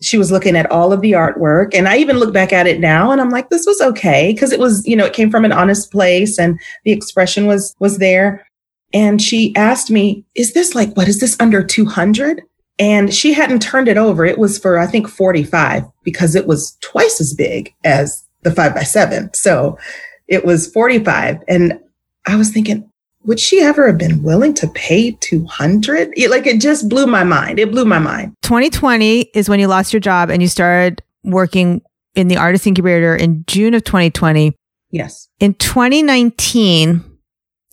She 0.00 0.16
was 0.16 0.30
looking 0.30 0.54
at 0.56 0.70
all 0.70 0.92
of 0.92 1.00
the 1.00 1.12
artwork 1.12 1.74
and 1.74 1.88
I 1.88 1.96
even 1.96 2.18
look 2.18 2.32
back 2.32 2.52
at 2.52 2.68
it 2.68 2.78
now 2.78 3.10
and 3.10 3.20
I'm 3.20 3.30
like, 3.30 3.50
this 3.50 3.66
was 3.66 3.80
okay. 3.80 4.32
Cause 4.34 4.52
it 4.52 4.60
was, 4.60 4.86
you 4.86 4.94
know, 4.94 5.06
it 5.06 5.12
came 5.12 5.30
from 5.30 5.44
an 5.44 5.52
honest 5.52 5.90
place 5.90 6.38
and 6.38 6.58
the 6.84 6.92
expression 6.92 7.46
was, 7.46 7.74
was 7.80 7.98
there. 7.98 8.46
And 8.94 9.20
she 9.20 9.54
asked 9.56 9.90
me, 9.90 10.24
is 10.36 10.52
this 10.52 10.76
like, 10.76 10.96
what 10.96 11.08
is 11.08 11.18
this 11.18 11.36
under 11.40 11.64
200? 11.64 12.42
And 12.80 13.14
she 13.14 13.34
hadn't 13.34 13.60
turned 13.60 13.88
it 13.88 13.98
over. 13.98 14.24
It 14.24 14.38
was 14.38 14.58
for, 14.58 14.78
I 14.78 14.86
think, 14.86 15.06
45 15.06 15.84
because 16.02 16.34
it 16.34 16.46
was 16.46 16.78
twice 16.80 17.20
as 17.20 17.34
big 17.34 17.74
as 17.84 18.26
the 18.42 18.50
five 18.50 18.74
by 18.74 18.84
seven. 18.84 19.32
So 19.34 19.78
it 20.26 20.46
was 20.46 20.66
45. 20.72 21.42
And 21.46 21.78
I 22.26 22.36
was 22.36 22.50
thinking, 22.50 22.90
would 23.24 23.38
she 23.38 23.60
ever 23.60 23.86
have 23.86 23.98
been 23.98 24.22
willing 24.22 24.54
to 24.54 24.68
pay 24.68 25.12
200? 25.12 26.14
like 26.30 26.46
it 26.46 26.60
just 26.60 26.88
blew 26.88 27.06
my 27.06 27.22
mind. 27.22 27.58
It 27.58 27.70
blew 27.70 27.84
my 27.84 27.98
mind. 27.98 28.34
2020 28.42 29.30
is 29.34 29.48
when 29.48 29.60
you 29.60 29.66
lost 29.66 29.92
your 29.92 30.00
job 30.00 30.30
and 30.30 30.40
you 30.40 30.48
started 30.48 31.02
working 31.22 31.82
in 32.14 32.28
the 32.28 32.38
artist 32.38 32.66
incubator 32.66 33.14
in 33.14 33.44
June 33.46 33.74
of 33.74 33.84
2020. 33.84 34.54
Yes. 34.90 35.28
In 35.38 35.54
2019, 35.54 37.04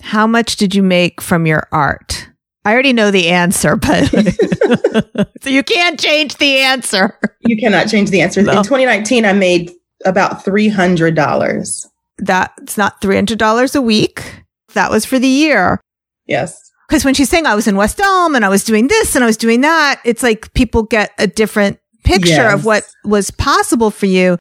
how 0.02 0.28
much 0.28 0.58
did 0.58 0.76
you 0.76 0.84
make 0.84 1.22
from 1.22 1.46
your 1.46 1.68
art? 1.72 2.27
I 2.68 2.74
already 2.74 2.92
know 2.92 3.12
the 3.12 3.30
answer, 3.30 3.78
but 3.78 4.08
so 5.42 5.50
you 5.50 5.64
can't 5.64 5.98
change 5.98 6.36
the 6.36 6.58
answer. 6.58 7.18
You 7.40 7.56
cannot 7.56 7.88
change 7.88 8.10
the 8.10 8.20
answer. 8.20 8.42
No. 8.42 8.52
In 8.52 8.58
2019, 8.58 9.24
I 9.24 9.32
made 9.32 9.72
about 10.04 10.44
$300. 10.44 11.86
That's 12.18 12.78
not 12.78 13.00
$300 13.00 13.74
a 13.74 13.82
week. 13.82 14.44
That 14.74 14.92
was 14.92 15.06
for 15.06 15.18
the 15.18 15.30
year. 15.30 15.80
Yes. 16.26 16.70
Because 16.90 17.06
when 17.06 17.14
she's 17.14 17.30
saying 17.30 17.46
I 17.46 17.56
was 17.56 17.70
in 17.70 17.78
West 17.78 18.02
Elm 18.02 18.36
and 18.36 18.44
I 18.44 18.50
was 18.50 18.66
doing 18.66 18.90
this 18.90 19.16
and 19.16 19.24
I 19.24 19.28
was 19.28 19.38
doing 19.38 19.62
that, 19.62 20.02
it's 20.04 20.22
like 20.22 20.54
people 20.54 20.84
get 20.84 21.12
a 21.18 21.26
different 21.26 21.80
picture 22.04 22.28
yes. 22.32 22.54
of 22.54 22.66
what 22.66 22.86
was 23.06 23.32
possible 23.32 23.92
for 23.92 24.08
you. 24.08 24.38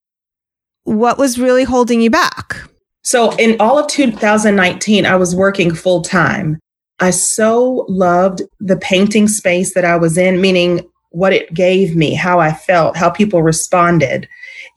What 0.82 1.16
was 1.16 1.38
really 1.38 1.62
holding 1.62 2.00
you 2.00 2.10
back? 2.10 2.56
So 3.04 3.36
in 3.36 3.56
all 3.60 3.78
of 3.78 3.86
2019, 3.86 5.06
I 5.06 5.14
was 5.14 5.36
working 5.36 5.72
full 5.72 6.02
time. 6.02 6.58
I 7.00 7.10
so 7.10 7.84
loved 7.88 8.42
the 8.60 8.76
painting 8.76 9.28
space 9.28 9.74
that 9.74 9.84
I 9.84 9.96
was 9.96 10.16
in, 10.16 10.40
meaning 10.40 10.80
what 11.10 11.32
it 11.32 11.52
gave 11.54 11.96
me, 11.96 12.14
how 12.14 12.40
I 12.40 12.52
felt, 12.52 12.96
how 12.96 13.10
people 13.10 13.42
responded. 13.42 14.28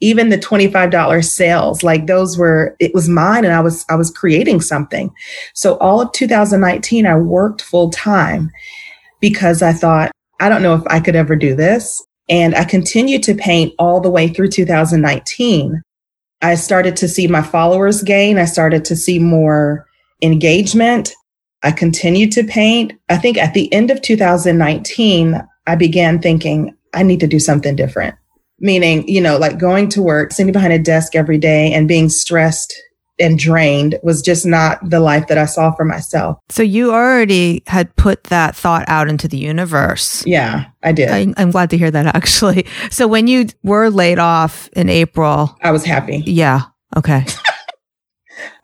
Even 0.01 0.29
the 0.29 0.37
$25 0.37 1.25
sales, 1.25 1.83
like 1.83 2.07
those 2.07 2.37
were, 2.37 2.75
it 2.79 2.93
was 2.93 3.09
mine 3.09 3.43
and 3.43 3.53
I 3.53 3.59
was, 3.59 3.85
I 3.89 3.95
was 3.95 4.11
creating 4.11 4.61
something. 4.61 5.11
So 5.53 5.77
all 5.77 6.01
of 6.01 6.11
2019, 6.13 7.05
I 7.05 7.17
worked 7.17 7.61
full 7.61 7.89
time. 7.89 8.51
because 9.19 9.61
I 9.61 9.73
thought, 9.73 10.11
I 10.39 10.49
don't 10.49 10.61
know 10.61 10.75
if 10.75 10.83
I 10.87 10.99
could 10.99 11.15
ever 11.15 11.35
do 11.35 11.55
this. 11.55 12.03
And 12.29 12.55
I 12.55 12.63
continued 12.63 13.23
to 13.23 13.35
paint 13.35 13.73
all 13.79 13.99
the 13.99 14.09
way 14.09 14.27
through 14.27 14.49
2019. 14.49 15.81
I 16.41 16.55
started 16.55 16.95
to 16.97 17.07
see 17.07 17.27
my 17.27 17.41
followers 17.41 18.03
gain. 18.03 18.37
I 18.37 18.45
started 18.45 18.85
to 18.85 18.95
see 18.95 19.19
more 19.19 19.85
engagement. 20.21 21.13
I 21.63 21.71
continued 21.71 22.31
to 22.33 22.43
paint. 22.43 22.93
I 23.09 23.17
think 23.17 23.37
at 23.37 23.53
the 23.53 23.71
end 23.73 23.91
of 23.91 24.01
2019, 24.01 25.41
I 25.67 25.75
began 25.75 26.21
thinking, 26.21 26.75
I 26.93 27.03
need 27.03 27.19
to 27.19 27.27
do 27.27 27.39
something 27.39 27.75
different. 27.75 28.15
Meaning, 28.59 29.07
you 29.07 29.21
know, 29.21 29.37
like 29.37 29.57
going 29.57 29.89
to 29.89 30.01
work, 30.01 30.33
sitting 30.33 30.51
behind 30.51 30.73
a 30.73 30.79
desk 30.79 31.15
every 31.15 31.37
day 31.37 31.71
and 31.71 31.87
being 31.87 32.09
stressed 32.09 32.73
and 33.19 33.37
drained 33.37 33.99
was 34.01 34.21
just 34.21 34.45
not 34.45 34.79
the 34.89 34.99
life 34.99 35.27
that 35.27 35.37
I 35.37 35.45
saw 35.45 35.71
for 35.73 35.85
myself. 35.85 36.37
So 36.49 36.63
you 36.63 36.91
already 36.91 37.63
had 37.67 37.93
put 37.95 38.25
that 38.25 38.55
thought 38.55 38.85
out 38.87 39.09
into 39.09 39.27
the 39.27 39.37
universe. 39.37 40.25
Yeah, 40.25 40.65
I 40.83 40.91
did. 40.93 41.09
I, 41.09 41.41
am 41.41 41.51
glad 41.51 41.69
to 41.71 41.77
hear 41.77 41.91
that 41.91 42.15
actually. 42.15 42.65
So 42.89 43.07
when 43.07 43.27
you 43.27 43.47
were 43.63 43.89
laid 43.89 44.19
off 44.19 44.69
in 44.69 44.89
April, 44.89 45.57
I 45.61 45.71
was 45.71 45.85
happy. 45.85 46.23
Yeah. 46.25 46.61
Okay. 46.95 47.25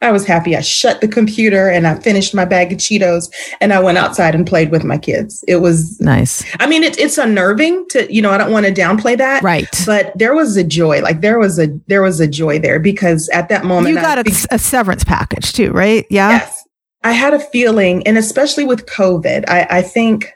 I 0.01 0.12
was 0.12 0.25
happy. 0.25 0.55
I 0.55 0.62
shut 0.62 1.01
the 1.01 1.08
computer 1.08 1.70
and 1.70 1.88
I 1.88 1.96
finished 1.96 2.34
my 2.34 2.46
bag 2.46 2.72
of 2.72 2.77
Cheetos 2.77 3.32
and 3.62 3.74
I 3.74 3.79
went 3.79 3.98
outside 3.98 4.36
and 4.36 4.46
played 4.46 4.72
with 4.72 4.84
my 4.84 4.98
kids. 4.98 5.44
It 5.48 5.58
was 5.58 6.00
nice. 6.00 6.44
I 6.60 6.67
mean, 6.67 6.84
it, 6.84 7.00
it's 7.00 7.17
unnerving 7.17 7.88
to, 7.89 8.13
you 8.13 8.22
know, 8.22 8.32
I 8.32 8.38
don't 8.38 8.51
want 8.51 8.65
to 8.65 8.72
downplay 8.72 9.17
that. 9.17 9.44
Right. 9.44 9.67
But 9.86 10.17
there 10.17 10.34
was 10.34 10.58
a 10.58 10.63
joy. 10.63 11.01
Like 11.01 11.22
there 11.22 11.39
was 11.39 11.60
a, 11.60 11.67
there 11.88 12.01
was 12.01 12.20
a 12.20 12.27
joy 12.27 12.60
there 12.60 12.79
because 12.79 13.29
at 13.29 13.50
that 13.50 13.65
moment, 13.65 13.96
you 13.96 14.01
got 14.01 14.25
a 14.51 14.60
severance 14.60 15.03
package 15.03 15.53
too, 15.53 15.72
right? 15.72 16.05
Yeah. 16.10 16.29
Yes. 16.29 16.63
I 17.03 17.12
had 17.12 17.36
a 17.36 17.39
feeling, 17.39 18.05
and 18.08 18.17
especially 18.17 18.65
with 18.65 18.88
COVID, 18.88 19.46
I, 19.48 19.67
I 19.70 19.82
think 19.84 20.34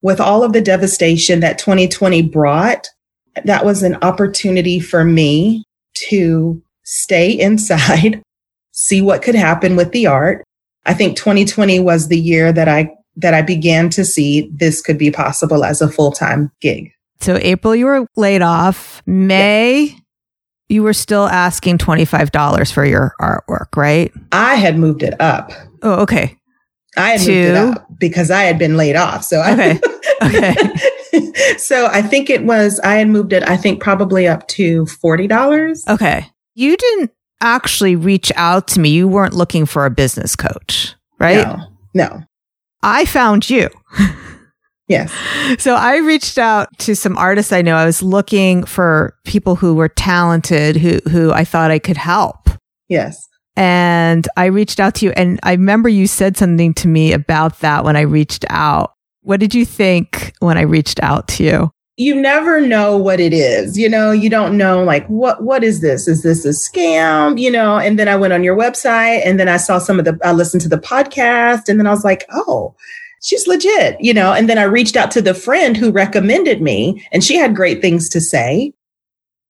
with 0.00 0.20
all 0.20 0.44
of 0.44 0.52
the 0.52 0.60
devastation 0.60 1.40
that 1.40 1.58
2020 1.58 2.22
brought, 2.22 2.86
that 3.44 3.64
was 3.64 3.82
an 3.82 3.96
opportunity 4.02 4.78
for 4.78 5.04
me 5.04 5.64
to 6.08 6.62
stay 6.84 7.30
inside 7.40 8.22
see 8.78 9.02
what 9.02 9.22
could 9.22 9.34
happen 9.34 9.74
with 9.74 9.90
the 9.90 10.06
art. 10.06 10.44
I 10.86 10.94
think 10.94 11.16
2020 11.16 11.80
was 11.80 12.06
the 12.06 12.18
year 12.18 12.52
that 12.52 12.68
I 12.68 12.94
that 13.16 13.34
I 13.34 13.42
began 13.42 13.90
to 13.90 14.04
see 14.04 14.48
this 14.54 14.80
could 14.80 14.96
be 14.96 15.10
possible 15.10 15.64
as 15.64 15.82
a 15.82 15.88
full-time 15.88 16.52
gig. 16.60 16.92
So 17.18 17.36
April 17.42 17.74
you 17.74 17.86
were 17.86 18.06
laid 18.16 18.42
off, 18.42 19.02
May 19.04 19.82
yeah. 19.82 19.98
you 20.68 20.84
were 20.84 20.92
still 20.92 21.26
asking 21.26 21.78
$25 21.78 22.72
for 22.72 22.84
your 22.84 23.14
artwork, 23.20 23.76
right? 23.76 24.12
I 24.30 24.54
had 24.54 24.78
moved 24.78 25.02
it 25.02 25.20
up. 25.20 25.50
Oh, 25.82 25.94
okay. 26.02 26.36
I 26.96 27.10
had 27.10 27.20
to... 27.22 27.32
moved 27.32 27.48
it 27.48 27.56
up 27.56 27.88
because 27.98 28.30
I 28.30 28.42
had 28.42 28.56
been 28.56 28.76
laid 28.76 28.94
off. 28.94 29.24
So 29.24 29.40
Okay. 29.40 29.80
I, 30.20 30.84
okay. 31.12 31.56
so 31.56 31.86
I 31.86 32.02
think 32.02 32.30
it 32.30 32.44
was 32.44 32.78
I 32.80 32.94
had 32.94 33.08
moved 33.08 33.32
it 33.32 33.42
I 33.42 33.56
think 33.56 33.82
probably 33.82 34.28
up 34.28 34.46
to 34.48 34.84
$40. 34.84 35.88
Okay. 35.88 36.24
You 36.54 36.76
didn't 36.76 37.10
actually 37.40 37.96
reach 37.96 38.32
out 38.36 38.68
to 38.68 38.80
me, 38.80 38.90
you 38.90 39.08
weren't 39.08 39.34
looking 39.34 39.66
for 39.66 39.84
a 39.86 39.90
business 39.90 40.36
coach, 40.36 40.94
right? 41.18 41.46
No. 41.46 41.66
No. 41.94 42.22
I 42.82 43.04
found 43.04 43.48
you. 43.48 43.68
Yes. 44.86 45.12
So 45.58 45.74
I 45.74 45.96
reached 45.98 46.36
out 46.36 46.68
to 46.80 46.94
some 46.94 47.16
artists 47.16 47.52
I 47.52 47.62
know. 47.62 47.74
I 47.74 47.86
was 47.86 48.02
looking 48.02 48.64
for 48.64 49.16
people 49.24 49.56
who 49.56 49.74
were 49.74 49.88
talented, 49.88 50.76
who 50.76 50.98
who 51.10 51.32
I 51.32 51.44
thought 51.44 51.70
I 51.70 51.78
could 51.78 51.96
help. 51.96 52.50
Yes. 52.88 53.26
And 53.56 54.28
I 54.36 54.46
reached 54.46 54.78
out 54.78 54.94
to 54.96 55.06
you 55.06 55.12
and 55.12 55.40
I 55.42 55.52
remember 55.52 55.88
you 55.88 56.06
said 56.06 56.36
something 56.36 56.74
to 56.74 56.88
me 56.88 57.14
about 57.14 57.60
that 57.60 57.82
when 57.82 57.96
I 57.96 58.02
reached 58.02 58.44
out. 58.50 58.92
What 59.22 59.40
did 59.40 59.54
you 59.54 59.64
think 59.64 60.34
when 60.40 60.58
I 60.58 60.62
reached 60.62 61.00
out 61.02 61.28
to 61.28 61.44
you? 61.44 61.70
You 61.98 62.14
never 62.14 62.60
know 62.60 62.96
what 62.96 63.18
it 63.18 63.32
is. 63.32 63.76
You 63.76 63.88
know, 63.88 64.12
you 64.12 64.30
don't 64.30 64.56
know 64.56 64.84
like 64.84 65.04
what 65.08 65.42
what 65.42 65.64
is 65.64 65.80
this? 65.80 66.06
Is 66.06 66.22
this 66.22 66.44
a 66.44 66.50
scam? 66.50 67.38
You 67.40 67.50
know, 67.50 67.76
and 67.76 67.98
then 67.98 68.06
I 68.06 68.14
went 68.14 68.32
on 68.32 68.44
your 68.44 68.56
website 68.56 69.20
and 69.24 69.38
then 69.38 69.48
I 69.48 69.56
saw 69.56 69.78
some 69.78 69.98
of 69.98 70.04
the 70.04 70.16
I 70.22 70.32
listened 70.32 70.62
to 70.62 70.68
the 70.68 70.78
podcast 70.78 71.68
and 71.68 71.78
then 71.78 71.88
I 71.88 71.90
was 71.90 72.04
like, 72.04 72.24
"Oh, 72.30 72.76
she's 73.20 73.48
legit." 73.48 74.00
You 74.00 74.14
know, 74.14 74.32
and 74.32 74.48
then 74.48 74.58
I 74.58 74.62
reached 74.62 74.96
out 74.96 75.10
to 75.10 75.20
the 75.20 75.34
friend 75.34 75.76
who 75.76 75.90
recommended 75.90 76.62
me 76.62 77.04
and 77.10 77.24
she 77.24 77.34
had 77.34 77.56
great 77.56 77.82
things 77.82 78.08
to 78.10 78.20
say. 78.20 78.72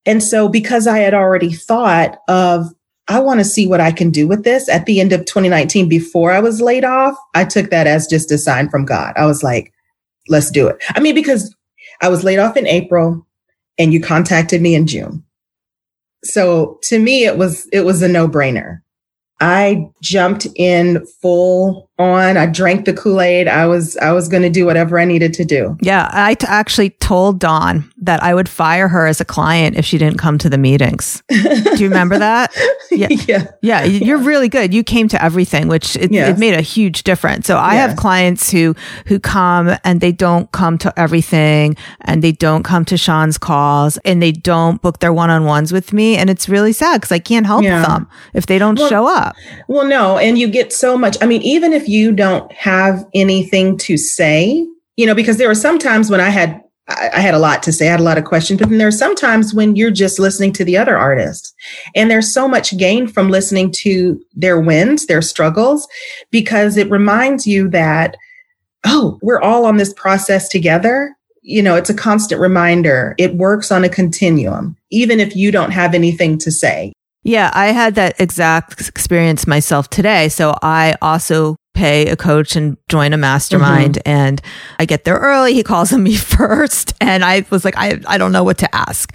And 0.06 0.22
so 0.22 0.48
because 0.48 0.86
I 0.86 1.00
had 1.00 1.12
already 1.12 1.52
thought 1.52 2.16
of 2.28 2.72
I 3.08 3.20
want 3.20 3.40
to 3.40 3.44
see 3.44 3.66
what 3.66 3.82
I 3.82 3.92
can 3.92 4.10
do 4.10 4.26
with 4.26 4.44
this 4.44 4.70
at 4.70 4.86
the 4.86 5.00
end 5.00 5.12
of 5.12 5.26
2019 5.26 5.86
before 5.86 6.32
I 6.32 6.40
was 6.40 6.62
laid 6.62 6.84
off, 6.84 7.14
I 7.34 7.44
took 7.44 7.68
that 7.68 7.86
as 7.86 8.06
just 8.06 8.32
a 8.32 8.38
sign 8.38 8.70
from 8.70 8.86
God. 8.86 9.12
I 9.16 9.26
was 9.26 9.42
like, 9.42 9.72
let's 10.28 10.50
do 10.50 10.66
it. 10.66 10.82
I 10.94 11.00
mean, 11.00 11.14
because 11.14 11.54
I 12.00 12.08
was 12.08 12.24
laid 12.24 12.38
off 12.38 12.56
in 12.56 12.66
April 12.66 13.26
and 13.78 13.92
you 13.92 14.00
contacted 14.00 14.60
me 14.60 14.74
in 14.74 14.86
June. 14.86 15.24
So 16.24 16.78
to 16.84 16.98
me, 16.98 17.24
it 17.24 17.38
was, 17.38 17.66
it 17.72 17.80
was 17.80 18.02
a 18.02 18.08
no 18.08 18.28
brainer. 18.28 18.82
I 19.40 19.88
jumped 20.02 20.46
in 20.56 21.06
full 21.22 21.88
on. 21.98 22.36
I 22.36 22.46
drank 22.46 22.84
the 22.84 22.92
Kool-Aid. 22.92 23.48
I 23.48 23.66
was 23.66 23.96
I 23.98 24.12
was 24.12 24.28
going 24.28 24.42
to 24.42 24.50
do 24.50 24.64
whatever 24.64 24.98
I 24.98 25.04
needed 25.04 25.32
to 25.34 25.44
do. 25.44 25.76
Yeah, 25.80 26.08
I 26.12 26.34
t- 26.34 26.46
actually 26.48 26.90
told 26.90 27.38
Dawn 27.38 27.90
that 27.98 28.22
I 28.22 28.34
would 28.34 28.48
fire 28.48 28.88
her 28.88 29.06
as 29.06 29.20
a 29.20 29.24
client 29.24 29.76
if 29.76 29.84
she 29.84 29.98
didn't 29.98 30.18
come 30.18 30.38
to 30.38 30.48
the 30.48 30.58
meetings. 30.58 31.22
do 31.28 31.76
you 31.76 31.88
remember 31.88 32.18
that? 32.18 32.54
Yeah. 32.90 33.08
yeah. 33.10 33.46
Yeah, 33.60 33.84
you're 33.84 34.18
really 34.18 34.48
good. 34.48 34.72
You 34.72 34.82
came 34.82 35.08
to 35.08 35.22
everything, 35.22 35.68
which 35.68 35.94
it, 35.94 36.10
yes. 36.10 36.36
it 36.36 36.40
made 36.40 36.54
a 36.54 36.62
huge 36.62 37.02
difference. 37.02 37.46
So 37.46 37.56
I 37.58 37.74
yes. 37.74 37.90
have 37.90 37.98
clients 37.98 38.50
who 38.50 38.74
who 39.06 39.20
come 39.20 39.76
and 39.84 40.00
they 40.00 40.10
don't 40.10 40.50
come 40.52 40.78
to 40.78 40.98
everything 40.98 41.76
and 42.00 42.24
they 42.24 42.32
don't 42.32 42.62
come 42.62 42.86
to 42.86 42.96
Sean's 42.96 43.36
calls 43.36 43.98
and 43.98 44.22
they 44.22 44.32
don't 44.32 44.80
book 44.80 45.00
their 45.00 45.12
one-on-ones 45.12 45.70
with 45.70 45.92
me 45.92 46.16
and 46.16 46.30
it's 46.30 46.48
really 46.48 46.72
sad 46.72 47.02
cuz 47.02 47.12
I 47.12 47.18
can't 47.18 47.46
help 47.46 47.62
yeah. 47.62 47.86
them 47.86 48.08
if 48.32 48.46
they 48.46 48.58
don't 48.58 48.78
well, 48.78 48.88
show 48.88 49.06
up 49.06 49.27
up. 49.28 49.36
Well, 49.68 49.86
no. 49.86 50.18
And 50.18 50.38
you 50.38 50.48
get 50.48 50.72
so 50.72 50.96
much. 50.98 51.16
I 51.20 51.26
mean, 51.26 51.42
even 51.42 51.72
if 51.72 51.88
you 51.88 52.12
don't 52.12 52.50
have 52.52 53.06
anything 53.14 53.76
to 53.78 53.96
say, 53.96 54.66
you 54.96 55.06
know, 55.06 55.14
because 55.14 55.36
there 55.36 55.48
were 55.48 55.54
some 55.54 55.78
times 55.78 56.10
when 56.10 56.20
I 56.20 56.30
had 56.30 56.62
I 56.88 57.20
had 57.20 57.34
a 57.34 57.38
lot 57.38 57.62
to 57.64 57.72
say. 57.72 57.88
I 57.88 57.90
had 57.90 58.00
a 58.00 58.04
lot 58.04 58.16
of 58.16 58.24
questions, 58.24 58.60
but 58.60 58.70
then 58.70 58.78
there 58.78 58.88
are 58.88 58.92
some 58.92 59.14
times 59.14 59.52
when 59.52 59.76
you're 59.76 59.90
just 59.90 60.18
listening 60.18 60.54
to 60.54 60.64
the 60.64 60.78
other 60.78 60.96
artists 60.96 61.52
and 61.94 62.10
there's 62.10 62.32
so 62.32 62.48
much 62.48 62.76
gain 62.78 63.06
from 63.06 63.28
listening 63.28 63.70
to 63.72 64.18
their 64.34 64.58
wins, 64.58 65.04
their 65.04 65.20
struggles, 65.20 65.86
because 66.30 66.78
it 66.78 66.90
reminds 66.90 67.46
you 67.46 67.68
that, 67.70 68.16
oh, 68.86 69.18
we're 69.20 69.40
all 69.40 69.66
on 69.66 69.76
this 69.76 69.92
process 69.92 70.48
together. 70.48 71.14
You 71.42 71.62
know, 71.62 71.76
it's 71.76 71.90
a 71.90 71.94
constant 71.94 72.40
reminder. 72.40 73.14
It 73.18 73.34
works 73.34 73.70
on 73.70 73.84
a 73.84 73.90
continuum, 73.90 74.74
even 74.90 75.20
if 75.20 75.36
you 75.36 75.50
don't 75.50 75.72
have 75.72 75.94
anything 75.94 76.38
to 76.38 76.50
say. 76.50 76.94
Yeah, 77.22 77.50
I 77.52 77.68
had 77.68 77.96
that 77.96 78.20
exact 78.20 78.88
experience 78.88 79.46
myself 79.46 79.90
today. 79.90 80.28
So 80.28 80.54
I 80.62 80.96
also 81.02 81.56
pay 81.74 82.08
a 82.08 82.16
coach 82.16 82.56
and 82.56 82.76
join 82.88 83.12
a 83.12 83.16
mastermind 83.16 83.94
mm-hmm. 83.94 84.08
and 84.08 84.42
I 84.78 84.84
get 84.84 85.04
there 85.04 85.16
early. 85.16 85.54
He 85.54 85.62
calls 85.62 85.92
on 85.94 86.02
me 86.02 86.16
first. 86.16 86.94
And 87.00 87.24
I 87.24 87.44
was 87.50 87.64
like, 87.64 87.76
I, 87.76 88.00
I 88.06 88.18
don't 88.18 88.32
know 88.32 88.44
what 88.44 88.58
to 88.58 88.74
ask. 88.74 89.14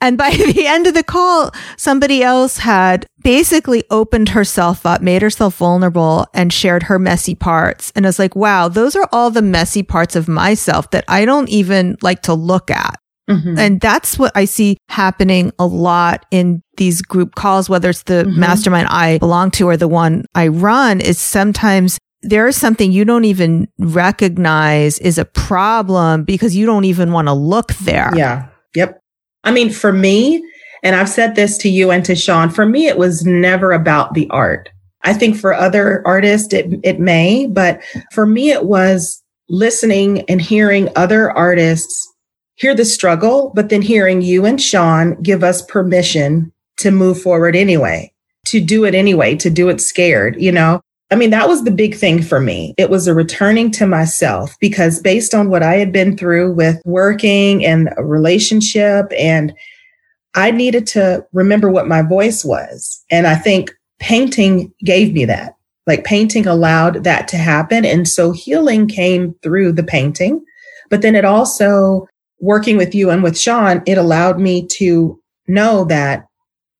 And 0.00 0.18
by 0.18 0.30
the 0.52 0.66
end 0.66 0.86
of 0.86 0.92
the 0.94 1.02
call, 1.02 1.50
somebody 1.78 2.22
else 2.22 2.58
had 2.58 3.06
basically 3.22 3.84
opened 3.90 4.30
herself 4.30 4.84
up, 4.84 5.00
made 5.00 5.22
herself 5.22 5.56
vulnerable 5.56 6.26
and 6.34 6.52
shared 6.52 6.84
her 6.84 6.98
messy 6.98 7.34
parts. 7.34 7.90
And 7.96 8.04
I 8.04 8.08
was 8.08 8.18
like, 8.18 8.36
wow, 8.36 8.68
those 8.68 8.94
are 8.96 9.08
all 9.12 9.30
the 9.30 9.42
messy 9.42 9.82
parts 9.82 10.14
of 10.14 10.28
myself 10.28 10.90
that 10.90 11.04
I 11.08 11.24
don't 11.24 11.48
even 11.48 11.96
like 12.02 12.22
to 12.22 12.34
look 12.34 12.70
at. 12.70 13.00
Mm-hmm. 13.28 13.58
And 13.58 13.80
that's 13.80 14.18
what 14.18 14.32
I 14.34 14.44
see 14.44 14.76
happening 14.88 15.52
a 15.58 15.66
lot 15.66 16.26
in 16.30 16.62
these 16.76 17.00
group 17.00 17.34
calls, 17.34 17.70
whether 17.70 17.90
it's 17.90 18.02
the 18.02 18.24
mm-hmm. 18.24 18.38
mastermind 18.38 18.88
I 18.88 19.18
belong 19.18 19.50
to 19.52 19.68
or 19.68 19.76
the 19.76 19.88
one 19.88 20.26
I 20.34 20.48
run 20.48 21.00
is 21.00 21.18
sometimes 21.18 21.98
there 22.22 22.46
is 22.46 22.56
something 22.56 22.92
you 22.92 23.04
don't 23.04 23.24
even 23.24 23.68
recognize 23.78 24.98
is 24.98 25.18
a 25.18 25.24
problem 25.24 26.24
because 26.24 26.56
you 26.56 26.66
don't 26.66 26.84
even 26.84 27.12
want 27.12 27.28
to 27.28 27.34
look 27.34 27.74
there. 27.74 28.10
Yeah. 28.14 28.48
Yep. 28.74 29.00
I 29.44 29.52
mean, 29.52 29.70
for 29.70 29.92
me, 29.92 30.42
and 30.82 30.96
I've 30.96 31.08
said 31.08 31.34
this 31.34 31.58
to 31.58 31.68
you 31.68 31.90
and 31.90 32.04
to 32.04 32.14
Sean, 32.14 32.50
for 32.50 32.66
me, 32.66 32.86
it 32.86 32.98
was 32.98 33.24
never 33.24 33.72
about 33.72 34.14
the 34.14 34.28
art. 34.30 34.70
I 35.02 35.12
think 35.12 35.36
for 35.36 35.52
other 35.52 36.02
artists, 36.06 36.52
it, 36.54 36.66
it 36.82 36.98
may, 36.98 37.46
but 37.46 37.82
for 38.12 38.26
me, 38.26 38.50
it 38.50 38.64
was 38.64 39.22
listening 39.48 40.22
and 40.30 40.40
hearing 40.40 40.88
other 40.96 41.30
artists 41.30 42.10
hear 42.56 42.74
the 42.74 42.84
struggle, 42.84 43.52
but 43.54 43.68
then 43.68 43.82
hearing 43.82 44.22
you 44.22 44.44
and 44.44 44.60
Sean 44.60 45.20
give 45.22 45.42
us 45.42 45.62
permission 45.62 46.52
to 46.78 46.90
move 46.90 47.20
forward 47.20 47.56
anyway, 47.56 48.12
to 48.46 48.60
do 48.60 48.84
it 48.84 48.94
anyway, 48.94 49.34
to 49.36 49.50
do 49.50 49.68
it 49.68 49.80
scared, 49.80 50.40
you 50.40 50.52
know? 50.52 50.80
I 51.10 51.16
mean, 51.16 51.30
that 51.30 51.48
was 51.48 51.64
the 51.64 51.70
big 51.70 51.94
thing 51.94 52.22
for 52.22 52.40
me. 52.40 52.74
It 52.78 52.90
was 52.90 53.06
a 53.06 53.14
returning 53.14 53.70
to 53.72 53.86
myself 53.86 54.56
because 54.58 55.00
based 55.00 55.34
on 55.34 55.50
what 55.50 55.62
I 55.62 55.74
had 55.74 55.92
been 55.92 56.16
through 56.16 56.54
with 56.54 56.80
working 56.84 57.64
and 57.64 57.90
a 57.96 58.04
relationship 58.04 59.12
and 59.16 59.52
I 60.34 60.50
needed 60.50 60.86
to 60.88 61.24
remember 61.32 61.70
what 61.70 61.86
my 61.86 62.02
voice 62.02 62.44
was. 62.44 63.04
And 63.10 63.26
I 63.26 63.36
think 63.36 63.70
painting 64.00 64.72
gave 64.84 65.12
me 65.12 65.24
that. 65.26 65.54
Like 65.86 66.04
painting 66.04 66.46
allowed 66.46 67.04
that 67.04 67.28
to 67.28 67.36
happen. 67.36 67.84
And 67.84 68.08
so 68.08 68.32
healing 68.32 68.88
came 68.88 69.34
through 69.42 69.72
the 69.72 69.84
painting. 69.84 70.44
But 70.90 71.02
then 71.02 71.14
it 71.14 71.24
also, 71.24 72.08
working 72.44 72.76
with 72.76 72.94
you 72.94 73.10
and 73.10 73.22
with 73.22 73.38
Sean, 73.38 73.82
it 73.86 73.98
allowed 73.98 74.38
me 74.38 74.66
to 74.72 75.18
know 75.48 75.84
that 75.86 76.26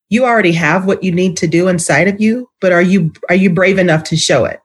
you 0.09 0.23
already 0.23 0.51
have 0.51 0.85
what 0.85 1.03
you 1.03 1.11
need 1.11 1.35
to 1.37 1.47
do 1.47 1.67
inside 1.67 2.07
of 2.07 2.21
you, 2.21 2.47
but 2.61 2.71
are 2.71 2.81
you, 2.81 3.11
are 3.29 3.35
you 3.35 3.49
brave 3.49 3.79
enough 3.79 4.03
to 4.05 4.15
show 4.15 4.45
it? 4.45 4.59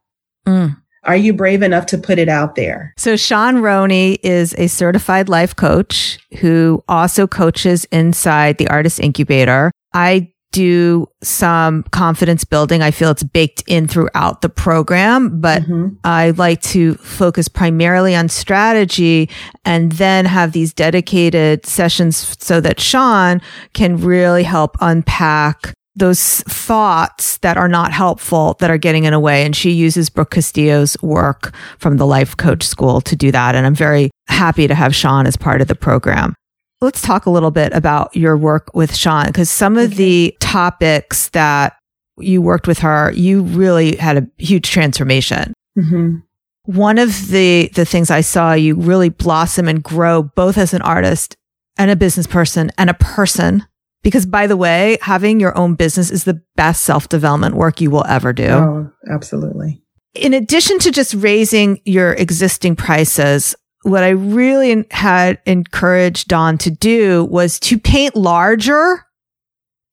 Mm. 0.46 0.76
Are 1.04 1.16
you 1.16 1.32
brave 1.32 1.62
enough 1.62 1.86
to 1.86 1.98
put 1.98 2.18
it 2.18 2.28
out 2.28 2.56
there? 2.56 2.92
So 2.98 3.16
Sean 3.16 3.62
Roney 3.62 4.18
is 4.22 4.54
a 4.58 4.66
certified 4.66 5.30
life 5.30 5.56
coach 5.56 6.18
who 6.40 6.84
also 6.88 7.26
coaches 7.26 7.86
inside 7.86 8.58
the 8.58 8.68
artist 8.68 9.00
incubator. 9.00 9.72
I 9.94 10.30
do 10.52 11.06
some 11.22 11.84
confidence 11.84 12.44
building. 12.44 12.82
I 12.82 12.90
feel 12.90 13.10
it's 13.10 13.22
baked 13.22 13.62
in 13.66 13.86
throughout 13.86 14.42
the 14.42 14.48
program, 14.48 15.40
but 15.40 15.62
mm-hmm. 15.62 15.88
I 16.04 16.30
like 16.30 16.60
to 16.62 16.94
focus 16.94 17.48
primarily 17.48 18.16
on 18.16 18.28
strategy 18.28 19.30
and 19.64 19.92
then 19.92 20.24
have 20.24 20.52
these 20.52 20.72
dedicated 20.72 21.66
sessions 21.66 22.36
so 22.40 22.60
that 22.60 22.80
Sean 22.80 23.40
can 23.74 23.96
really 23.96 24.42
help 24.42 24.76
unpack 24.80 25.72
those 25.96 26.40
thoughts 26.42 27.38
that 27.38 27.56
are 27.56 27.68
not 27.68 27.92
helpful 27.92 28.56
that 28.60 28.70
are 28.70 28.78
getting 28.78 29.04
in 29.04 29.12
a 29.12 29.20
way. 29.20 29.44
And 29.44 29.54
she 29.54 29.70
uses 29.70 30.08
Brooke 30.08 30.30
Castillo's 30.30 30.96
work 31.02 31.54
from 31.78 31.96
the 31.96 32.06
life 32.06 32.36
coach 32.36 32.62
school 32.62 33.00
to 33.02 33.16
do 33.16 33.30
that. 33.32 33.54
And 33.54 33.66
I'm 33.66 33.74
very 33.74 34.10
happy 34.28 34.66
to 34.66 34.74
have 34.74 34.94
Sean 34.94 35.26
as 35.26 35.36
part 35.36 35.60
of 35.60 35.68
the 35.68 35.74
program. 35.74 36.34
Let's 36.80 37.02
talk 37.02 37.26
a 37.26 37.30
little 37.30 37.50
bit 37.50 37.72
about 37.74 38.16
your 38.16 38.36
work 38.36 38.70
with 38.74 38.96
Sean 38.96 39.26
because 39.26 39.50
some 39.50 39.76
of 39.76 39.96
the 39.96 40.34
topics 40.40 41.28
that 41.30 41.76
you 42.18 42.40
worked 42.40 42.66
with 42.66 42.78
her, 42.80 43.12
you 43.12 43.42
really 43.42 43.96
had 43.96 44.16
a 44.16 44.26
huge 44.38 44.70
transformation. 44.70 45.52
Mm-hmm. 45.78 46.16
One 46.64 46.98
of 46.98 47.28
the, 47.28 47.70
the 47.74 47.84
things 47.84 48.10
I 48.10 48.20
saw 48.20 48.52
you 48.52 48.74
really 48.76 49.08
blossom 49.08 49.68
and 49.68 49.82
grow 49.82 50.22
both 50.22 50.56
as 50.56 50.72
an 50.72 50.82
artist 50.82 51.36
and 51.76 51.90
a 51.90 51.96
business 51.96 52.26
person 52.26 52.70
and 52.78 52.90
a 52.90 52.94
person. 52.94 53.66
Because 54.02 54.24
by 54.24 54.46
the 54.46 54.56
way, 54.56 54.96
having 55.02 55.40
your 55.40 55.56
own 55.58 55.74
business 55.74 56.10
is 56.10 56.24
the 56.24 56.42
best 56.56 56.82
self 56.82 57.08
development 57.08 57.54
work 57.54 57.80
you 57.80 57.90
will 57.90 58.06
ever 58.06 58.32
do. 58.32 58.48
Oh, 58.48 58.90
absolutely. 59.10 59.82
In 60.14 60.34
addition 60.34 60.78
to 60.80 60.90
just 60.90 61.14
raising 61.14 61.80
your 61.84 62.14
existing 62.14 62.76
prices, 62.76 63.54
what 63.82 64.04
I 64.04 64.10
really 64.10 64.84
had 64.90 65.38
encouraged 65.46 66.28
Dawn 66.28 66.58
to 66.58 66.70
do 66.70 67.24
was 67.24 67.58
to 67.60 67.78
paint 67.78 68.14
larger 68.14 69.06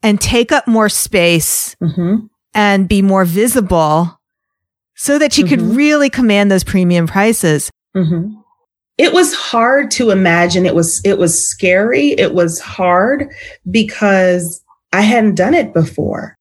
and 0.03 0.19
take 0.19 0.51
up 0.51 0.67
more 0.67 0.89
space 0.89 1.75
mm-hmm. 1.81 2.25
and 2.53 2.87
be 2.87 3.01
more 3.01 3.25
visible 3.25 4.19
so 4.95 5.17
that 5.19 5.33
she 5.33 5.43
mm-hmm. 5.43 5.49
could 5.49 5.61
really 5.61 6.09
command 6.09 6.51
those 6.51 6.63
premium 6.63 7.07
prices. 7.07 7.71
Mm-hmm. 7.95 8.33
It 8.97 9.13
was 9.13 9.33
hard 9.33 9.91
to 9.91 10.09
imagine. 10.09 10.65
It 10.65 10.75
was, 10.75 11.01
it 11.05 11.17
was 11.17 11.47
scary. 11.47 12.09
It 12.11 12.33
was 12.33 12.59
hard 12.59 13.31
because 13.69 14.63
I 14.91 15.01
hadn't 15.01 15.35
done 15.35 15.53
it 15.53 15.73
before 15.73 16.36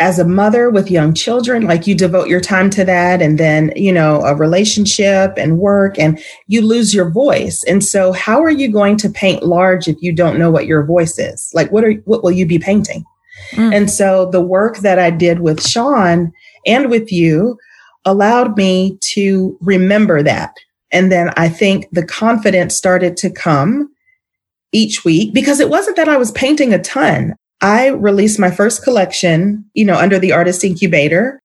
as 0.00 0.18
a 0.18 0.26
mother 0.26 0.70
with 0.70 0.90
young 0.90 1.14
children, 1.14 1.62
like 1.62 1.86
you 1.86 1.94
devote 1.94 2.28
your 2.28 2.40
time 2.40 2.68
to 2.70 2.84
that 2.84 3.22
and 3.22 3.38
then, 3.38 3.72
you 3.76 3.92
know, 3.92 4.22
a 4.22 4.34
relationship 4.34 5.34
and 5.36 5.58
work 5.58 5.98
and 5.98 6.20
you 6.48 6.62
lose 6.62 6.92
your 6.92 7.08
voice. 7.10 7.62
And 7.68 7.84
so 7.84 8.12
how 8.12 8.42
are 8.42 8.50
you 8.50 8.72
going 8.72 8.96
to 8.98 9.08
paint 9.08 9.44
large 9.44 9.86
if 9.86 9.96
you 10.00 10.12
don't 10.12 10.38
know 10.38 10.50
what 10.50 10.66
your 10.66 10.84
voice 10.84 11.18
is? 11.18 11.50
Like 11.54 11.70
what 11.70 11.84
are, 11.84 11.92
what 12.06 12.24
will 12.24 12.32
you 12.32 12.44
be 12.44 12.58
painting? 12.58 13.04
Mm. 13.52 13.74
And 13.74 13.90
so 13.90 14.26
the 14.30 14.40
work 14.40 14.78
that 14.78 14.98
I 14.98 15.10
did 15.10 15.40
with 15.40 15.64
Sean 15.64 16.32
and 16.66 16.90
with 16.90 17.12
you 17.12 17.56
allowed 18.04 18.56
me 18.56 18.98
to 19.12 19.56
remember 19.60 20.22
that. 20.24 20.56
And 20.90 21.10
then 21.10 21.30
I 21.36 21.48
think 21.48 21.88
the 21.92 22.04
confidence 22.04 22.74
started 22.74 23.16
to 23.18 23.30
come 23.30 23.92
each 24.72 25.04
week 25.04 25.32
because 25.32 25.60
it 25.60 25.70
wasn't 25.70 25.96
that 25.96 26.08
I 26.08 26.16
was 26.16 26.32
painting 26.32 26.74
a 26.74 26.82
ton. 26.82 27.36
I 27.64 27.88
released 27.88 28.38
my 28.38 28.50
first 28.50 28.84
collection, 28.84 29.64
you 29.72 29.86
know, 29.86 29.96
under 29.96 30.18
the 30.18 30.32
artist 30.32 30.62
incubator. 30.62 31.40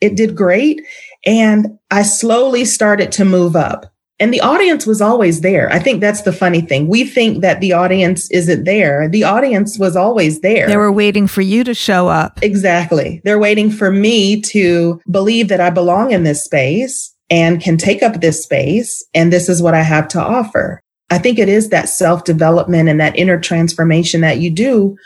It 0.00 0.14
did 0.14 0.36
great. 0.36 0.80
And 1.26 1.78
I 1.90 2.04
slowly 2.04 2.64
started 2.64 3.10
to 3.12 3.24
move 3.24 3.56
up. 3.56 3.92
And 4.20 4.32
the 4.32 4.40
audience 4.40 4.86
was 4.86 5.00
always 5.00 5.40
there. 5.40 5.68
I 5.72 5.80
think 5.80 6.00
that's 6.00 6.22
the 6.22 6.32
funny 6.32 6.60
thing. 6.60 6.86
We 6.86 7.02
think 7.02 7.42
that 7.42 7.60
the 7.60 7.72
audience 7.72 8.30
isn't 8.30 8.62
there. 8.62 9.08
The 9.08 9.24
audience 9.24 9.76
was 9.76 9.96
always 9.96 10.40
there. 10.42 10.68
They 10.68 10.76
were 10.76 10.92
waiting 10.92 11.26
for 11.26 11.42
you 11.42 11.64
to 11.64 11.74
show 11.74 12.06
up. 12.06 12.38
Exactly. 12.40 13.20
They're 13.24 13.40
waiting 13.40 13.72
for 13.72 13.90
me 13.90 14.40
to 14.42 15.00
believe 15.10 15.48
that 15.48 15.60
I 15.60 15.70
belong 15.70 16.12
in 16.12 16.22
this 16.22 16.44
space 16.44 17.12
and 17.28 17.60
can 17.60 17.78
take 17.78 18.04
up 18.04 18.20
this 18.20 18.44
space. 18.44 19.04
And 19.12 19.32
this 19.32 19.48
is 19.48 19.60
what 19.60 19.74
I 19.74 19.82
have 19.82 20.06
to 20.08 20.20
offer. 20.20 20.80
I 21.10 21.18
think 21.18 21.40
it 21.40 21.48
is 21.48 21.70
that 21.70 21.88
self 21.88 22.22
development 22.22 22.88
and 22.88 23.00
that 23.00 23.18
inner 23.18 23.40
transformation 23.40 24.20
that 24.20 24.38
you 24.38 24.50
do 24.50 24.96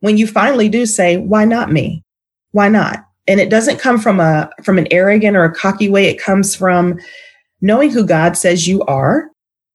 when 0.00 0.18
you 0.18 0.26
finally 0.26 0.68
do 0.68 0.86
say, 0.86 1.16
why 1.16 1.44
not 1.44 1.72
me? 1.72 2.02
Why 2.52 2.68
not? 2.68 3.04
And 3.26 3.40
it 3.40 3.50
doesn't 3.50 3.80
come 3.80 3.98
from 3.98 4.20
a, 4.20 4.50
from 4.62 4.78
an 4.78 4.86
arrogant 4.90 5.36
or 5.36 5.44
a 5.44 5.54
cocky 5.54 5.88
way. 5.88 6.06
It 6.06 6.20
comes 6.20 6.54
from 6.54 6.98
knowing 7.60 7.90
who 7.90 8.06
God 8.06 8.36
says 8.36 8.68
you 8.68 8.82
are 8.82 9.30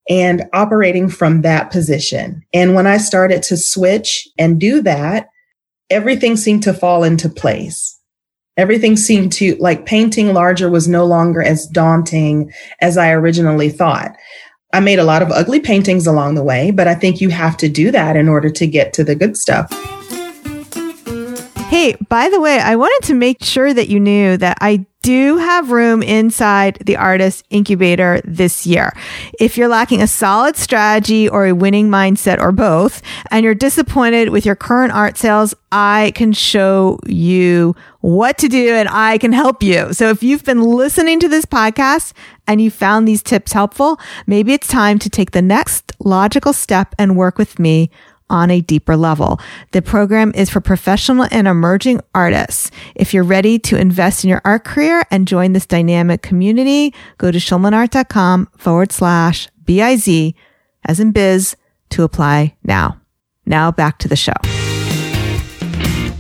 and 0.09 0.45
operating 0.53 1.09
from 1.09 1.41
that 1.41 1.71
position. 1.71 2.43
And 2.53 2.75
when 2.75 2.87
I 2.87 2.97
started 2.97 3.43
to 3.43 3.57
switch 3.57 4.27
and 4.37 4.59
do 4.59 4.81
that, 4.81 5.27
everything 5.89 6.37
seemed 6.37 6.63
to 6.63 6.73
fall 6.73 7.03
into 7.03 7.29
place. 7.29 7.97
Everything 8.57 8.97
seemed 8.97 9.31
to 9.33 9.55
like 9.57 9.85
painting 9.85 10.33
larger 10.33 10.69
was 10.69 10.87
no 10.87 11.05
longer 11.05 11.41
as 11.41 11.67
daunting 11.67 12.51
as 12.81 12.97
I 12.97 13.11
originally 13.11 13.69
thought. 13.69 14.15
I 14.73 14.79
made 14.79 14.99
a 14.99 15.03
lot 15.03 15.21
of 15.21 15.31
ugly 15.31 15.59
paintings 15.59 16.07
along 16.07 16.35
the 16.35 16.43
way, 16.43 16.71
but 16.71 16.87
I 16.87 16.95
think 16.95 17.19
you 17.19 17.29
have 17.29 17.57
to 17.57 17.69
do 17.69 17.91
that 17.91 18.15
in 18.15 18.29
order 18.29 18.49
to 18.49 18.67
get 18.67 18.93
to 18.93 19.03
the 19.03 19.15
good 19.15 19.37
stuff. 19.37 19.69
Hey, 21.71 21.95
by 22.09 22.27
the 22.27 22.41
way, 22.41 22.59
I 22.59 22.75
wanted 22.75 23.07
to 23.07 23.13
make 23.13 23.45
sure 23.45 23.73
that 23.73 23.87
you 23.87 23.97
knew 23.97 24.35
that 24.35 24.57
I 24.59 24.85
do 25.03 25.37
have 25.37 25.71
room 25.71 26.03
inside 26.03 26.77
the 26.85 26.97
artist 26.97 27.45
incubator 27.49 28.19
this 28.25 28.67
year. 28.67 28.91
If 29.39 29.57
you're 29.57 29.69
lacking 29.69 30.01
a 30.01 30.07
solid 30.07 30.57
strategy 30.57 31.29
or 31.29 31.45
a 31.45 31.55
winning 31.55 31.87
mindset 31.87 32.41
or 32.41 32.51
both, 32.51 33.01
and 33.31 33.45
you're 33.45 33.55
disappointed 33.55 34.31
with 34.31 34.45
your 34.45 34.57
current 34.57 34.91
art 34.91 35.17
sales, 35.17 35.55
I 35.71 36.11
can 36.13 36.33
show 36.33 36.99
you 37.05 37.73
what 38.01 38.37
to 38.39 38.49
do 38.49 38.73
and 38.73 38.89
I 38.89 39.17
can 39.17 39.31
help 39.31 39.63
you. 39.63 39.93
So 39.93 40.09
if 40.09 40.23
you've 40.23 40.43
been 40.43 40.61
listening 40.61 41.21
to 41.21 41.29
this 41.29 41.45
podcast 41.45 42.11
and 42.47 42.61
you 42.61 42.69
found 42.69 43.07
these 43.07 43.23
tips 43.23 43.53
helpful, 43.53 43.97
maybe 44.27 44.51
it's 44.51 44.67
time 44.67 44.99
to 44.99 45.09
take 45.09 45.31
the 45.31 45.41
next 45.41 45.93
logical 45.99 46.51
step 46.51 46.93
and 46.99 47.15
work 47.15 47.37
with 47.37 47.59
me 47.59 47.89
on 48.31 48.49
a 48.49 48.61
deeper 48.61 48.97
level. 48.97 49.39
The 49.71 49.81
program 49.81 50.31
is 50.33 50.49
for 50.49 50.61
professional 50.61 51.27
and 51.29 51.47
emerging 51.47 52.01
artists. 52.15 52.71
If 52.95 53.13
you're 53.13 53.23
ready 53.23 53.59
to 53.59 53.77
invest 53.77 54.23
in 54.23 54.29
your 54.29 54.41
art 54.43 54.63
career 54.63 55.03
and 55.11 55.27
join 55.27 55.53
this 55.53 55.65
dynamic 55.65 56.23
community, 56.23 56.95
go 57.17 57.29
to 57.29 57.37
schulmanart.com 57.37 58.49
forward 58.57 58.91
slash 58.91 59.49
BIZ 59.65 60.33
as 60.85 60.99
in 60.99 61.11
biz 61.11 61.55
to 61.89 62.03
apply 62.03 62.55
now. 62.63 62.99
Now 63.45 63.71
back 63.71 63.99
to 63.99 64.07
the 64.07 64.15
show. 64.15 64.33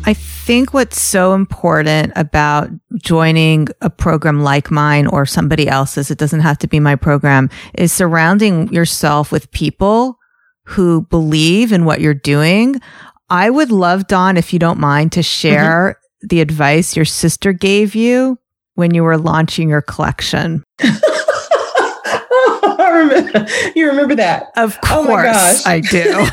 I 0.03 0.13
think 0.13 0.73
what's 0.73 0.99
so 0.99 1.33
important 1.33 2.13
about 2.15 2.69
joining 2.95 3.67
a 3.81 3.89
program 3.89 4.41
like 4.41 4.71
mine 4.71 5.07
or 5.07 5.25
somebody 5.25 5.67
else's, 5.67 6.11
it 6.11 6.17
doesn't 6.17 6.41
have 6.41 6.57
to 6.59 6.67
be 6.67 6.79
my 6.79 6.95
program, 6.95 7.49
is 7.75 7.93
surrounding 7.93 8.71
yourself 8.73 9.31
with 9.31 9.51
people 9.51 10.19
who 10.65 11.01
believe 11.03 11.71
in 11.71 11.85
what 11.85 12.01
you're 12.01 12.13
doing. 12.13 12.79
I 13.29 13.49
would 13.49 13.71
love, 13.71 14.07
Dawn, 14.07 14.37
if 14.37 14.53
you 14.53 14.59
don't 14.59 14.79
mind, 14.79 15.11
to 15.13 15.23
share 15.23 15.97
mm-hmm. 15.97 16.27
the 16.27 16.41
advice 16.41 16.95
your 16.95 17.05
sister 17.05 17.53
gave 17.53 17.95
you 17.95 18.37
when 18.75 18.93
you 18.93 19.03
were 19.03 19.17
launching 19.17 19.69
your 19.69 19.81
collection. 19.81 20.63
remember, 22.91 23.47
you 23.75 23.87
remember 23.87 24.15
that? 24.15 24.51
Of 24.55 24.77
oh 24.83 25.05
course, 25.05 25.65
oh 25.65 25.69
I 25.69 25.79
do. 25.81 26.27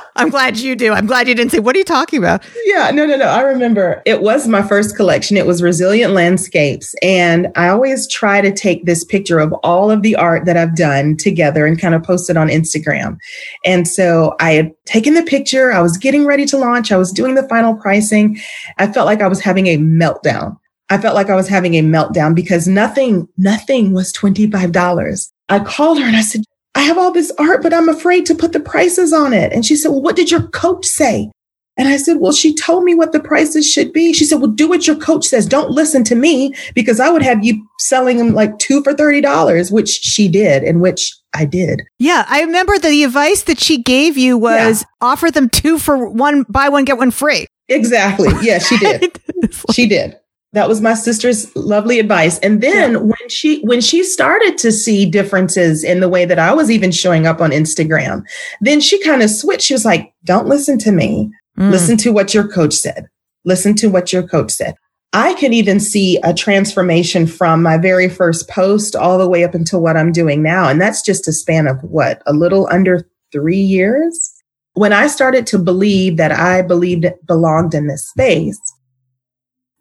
I'm 0.16 0.30
glad 0.30 0.58
you 0.58 0.76
do. 0.76 0.92
I'm 0.92 1.06
glad 1.06 1.26
you 1.26 1.34
didn't 1.34 1.50
say, 1.50 1.58
what 1.58 1.74
are 1.74 1.78
you 1.78 1.84
talking 1.84 2.18
about? 2.18 2.44
Yeah, 2.64 2.90
no, 2.92 3.04
no, 3.04 3.16
no. 3.16 3.26
I 3.26 3.40
remember 3.42 4.00
it 4.06 4.22
was 4.22 4.46
my 4.46 4.62
first 4.62 4.96
collection. 4.96 5.36
It 5.36 5.46
was 5.46 5.62
Resilient 5.62 6.12
Landscapes. 6.12 6.94
And 7.02 7.48
I 7.56 7.68
always 7.68 8.06
try 8.06 8.40
to 8.40 8.52
take 8.52 8.84
this 8.84 9.04
picture 9.04 9.40
of 9.40 9.52
all 9.64 9.90
of 9.90 10.02
the 10.02 10.14
art 10.14 10.44
that 10.44 10.56
I've 10.56 10.76
done 10.76 11.16
together 11.16 11.66
and 11.66 11.80
kind 11.80 11.94
of 11.94 12.04
post 12.04 12.30
it 12.30 12.36
on 12.36 12.48
Instagram. 12.48 13.16
And 13.64 13.88
so 13.88 14.36
I 14.38 14.52
had 14.52 14.72
taken 14.84 15.14
the 15.14 15.22
picture. 15.24 15.72
I 15.72 15.80
was 15.80 15.98
getting 15.98 16.26
ready 16.26 16.46
to 16.46 16.58
launch. 16.58 16.92
I 16.92 16.96
was 16.96 17.10
doing 17.10 17.34
the 17.34 17.48
final 17.48 17.74
pricing. 17.74 18.38
I 18.78 18.92
felt 18.92 19.06
like 19.06 19.20
I 19.20 19.28
was 19.28 19.40
having 19.40 19.66
a 19.66 19.78
meltdown. 19.78 20.56
I 20.90 20.98
felt 20.98 21.14
like 21.14 21.30
I 21.30 21.34
was 21.34 21.48
having 21.48 21.74
a 21.74 21.82
meltdown 21.82 22.34
because 22.34 22.68
nothing, 22.68 23.26
nothing 23.36 23.94
was 23.94 24.12
$25. 24.12 25.32
I 25.48 25.58
called 25.60 25.98
her 25.98 26.06
and 26.06 26.16
I 26.16 26.20
said, 26.20 26.44
I 26.74 26.82
have 26.82 26.98
all 26.98 27.12
this 27.12 27.32
art, 27.38 27.62
but 27.62 27.72
I'm 27.72 27.88
afraid 27.88 28.26
to 28.26 28.34
put 28.34 28.52
the 28.52 28.60
prices 28.60 29.12
on 29.12 29.32
it. 29.32 29.52
And 29.52 29.64
she 29.64 29.76
said, 29.76 29.90
Well, 29.90 30.02
what 30.02 30.16
did 30.16 30.30
your 30.30 30.48
coach 30.48 30.86
say? 30.86 31.30
And 31.76 31.88
I 31.88 31.96
said, 31.96 32.18
Well, 32.18 32.32
she 32.32 32.54
told 32.54 32.84
me 32.84 32.94
what 32.94 33.12
the 33.12 33.20
prices 33.20 33.70
should 33.70 33.92
be. 33.92 34.12
She 34.12 34.24
said, 34.24 34.40
Well, 34.40 34.50
do 34.50 34.68
what 34.68 34.86
your 34.86 34.96
coach 34.96 35.26
says. 35.26 35.46
Don't 35.46 35.70
listen 35.70 36.04
to 36.04 36.14
me 36.14 36.54
because 36.74 37.00
I 37.00 37.10
would 37.10 37.22
have 37.22 37.44
you 37.44 37.66
selling 37.78 38.18
them 38.18 38.34
like 38.34 38.58
two 38.58 38.82
for 38.82 38.92
$30, 38.92 39.72
which 39.72 39.88
she 39.88 40.28
did, 40.28 40.62
and 40.62 40.80
which 40.80 41.12
I 41.34 41.44
did. 41.44 41.82
Yeah. 41.98 42.24
I 42.28 42.42
remember 42.42 42.78
the 42.78 43.04
advice 43.04 43.42
that 43.44 43.60
she 43.60 43.82
gave 43.82 44.16
you 44.16 44.38
was 44.38 44.82
yeah. 44.82 44.86
offer 45.00 45.30
them 45.30 45.48
two 45.48 45.78
for 45.78 46.08
one, 46.08 46.44
buy 46.48 46.68
one, 46.68 46.84
get 46.84 46.98
one 46.98 47.10
free. 47.10 47.46
Exactly. 47.68 48.28
Yeah, 48.42 48.58
she 48.58 48.76
did. 48.78 49.20
she 49.72 49.86
did. 49.86 50.16
That 50.54 50.68
was 50.68 50.80
my 50.80 50.94
sister's 50.94 51.54
lovely 51.56 51.98
advice. 51.98 52.38
And 52.38 52.60
then 52.60 52.92
yeah. 52.92 52.98
when 52.98 53.28
she 53.28 53.60
when 53.62 53.80
she 53.80 54.04
started 54.04 54.56
to 54.58 54.70
see 54.70 55.04
differences 55.04 55.82
in 55.82 55.98
the 55.98 56.08
way 56.08 56.24
that 56.24 56.38
I 56.38 56.54
was 56.54 56.70
even 56.70 56.92
showing 56.92 57.26
up 57.26 57.40
on 57.40 57.50
Instagram, 57.50 58.22
then 58.60 58.80
she 58.80 59.02
kind 59.02 59.20
of 59.20 59.30
switched. 59.30 59.64
She 59.64 59.74
was 59.74 59.84
like, 59.84 60.14
"Don't 60.24 60.46
listen 60.46 60.78
to 60.78 60.92
me. 60.92 61.28
Mm. 61.58 61.72
Listen 61.72 61.96
to 61.98 62.12
what 62.12 62.34
your 62.34 62.46
coach 62.46 62.72
said. 62.72 63.08
Listen 63.44 63.74
to 63.74 63.88
what 63.88 64.12
your 64.12 64.22
coach 64.26 64.52
said." 64.52 64.76
I 65.12 65.34
can 65.34 65.52
even 65.52 65.80
see 65.80 66.18
a 66.22 66.32
transformation 66.32 67.26
from 67.26 67.60
my 67.62 67.76
very 67.76 68.08
first 68.08 68.48
post 68.48 68.94
all 68.94 69.18
the 69.18 69.28
way 69.28 69.44
up 69.44 69.54
until 69.54 69.80
what 69.80 69.96
I'm 69.96 70.10
doing 70.12 70.42
now. 70.42 70.68
And 70.68 70.80
that's 70.80 71.02
just 71.02 71.28
a 71.28 71.32
span 71.32 71.68
of 71.68 71.80
what, 71.82 72.22
a 72.26 72.32
little 72.32 72.68
under 72.70 73.08
three 73.32 73.60
years. 73.60 74.32
When 74.72 74.92
I 74.92 75.06
started 75.06 75.46
to 75.48 75.58
believe 75.58 76.16
that 76.16 76.32
I 76.32 76.62
believed 76.62 77.06
belonged 77.26 77.74
in 77.74 77.86
this 77.86 78.08
space, 78.08 78.58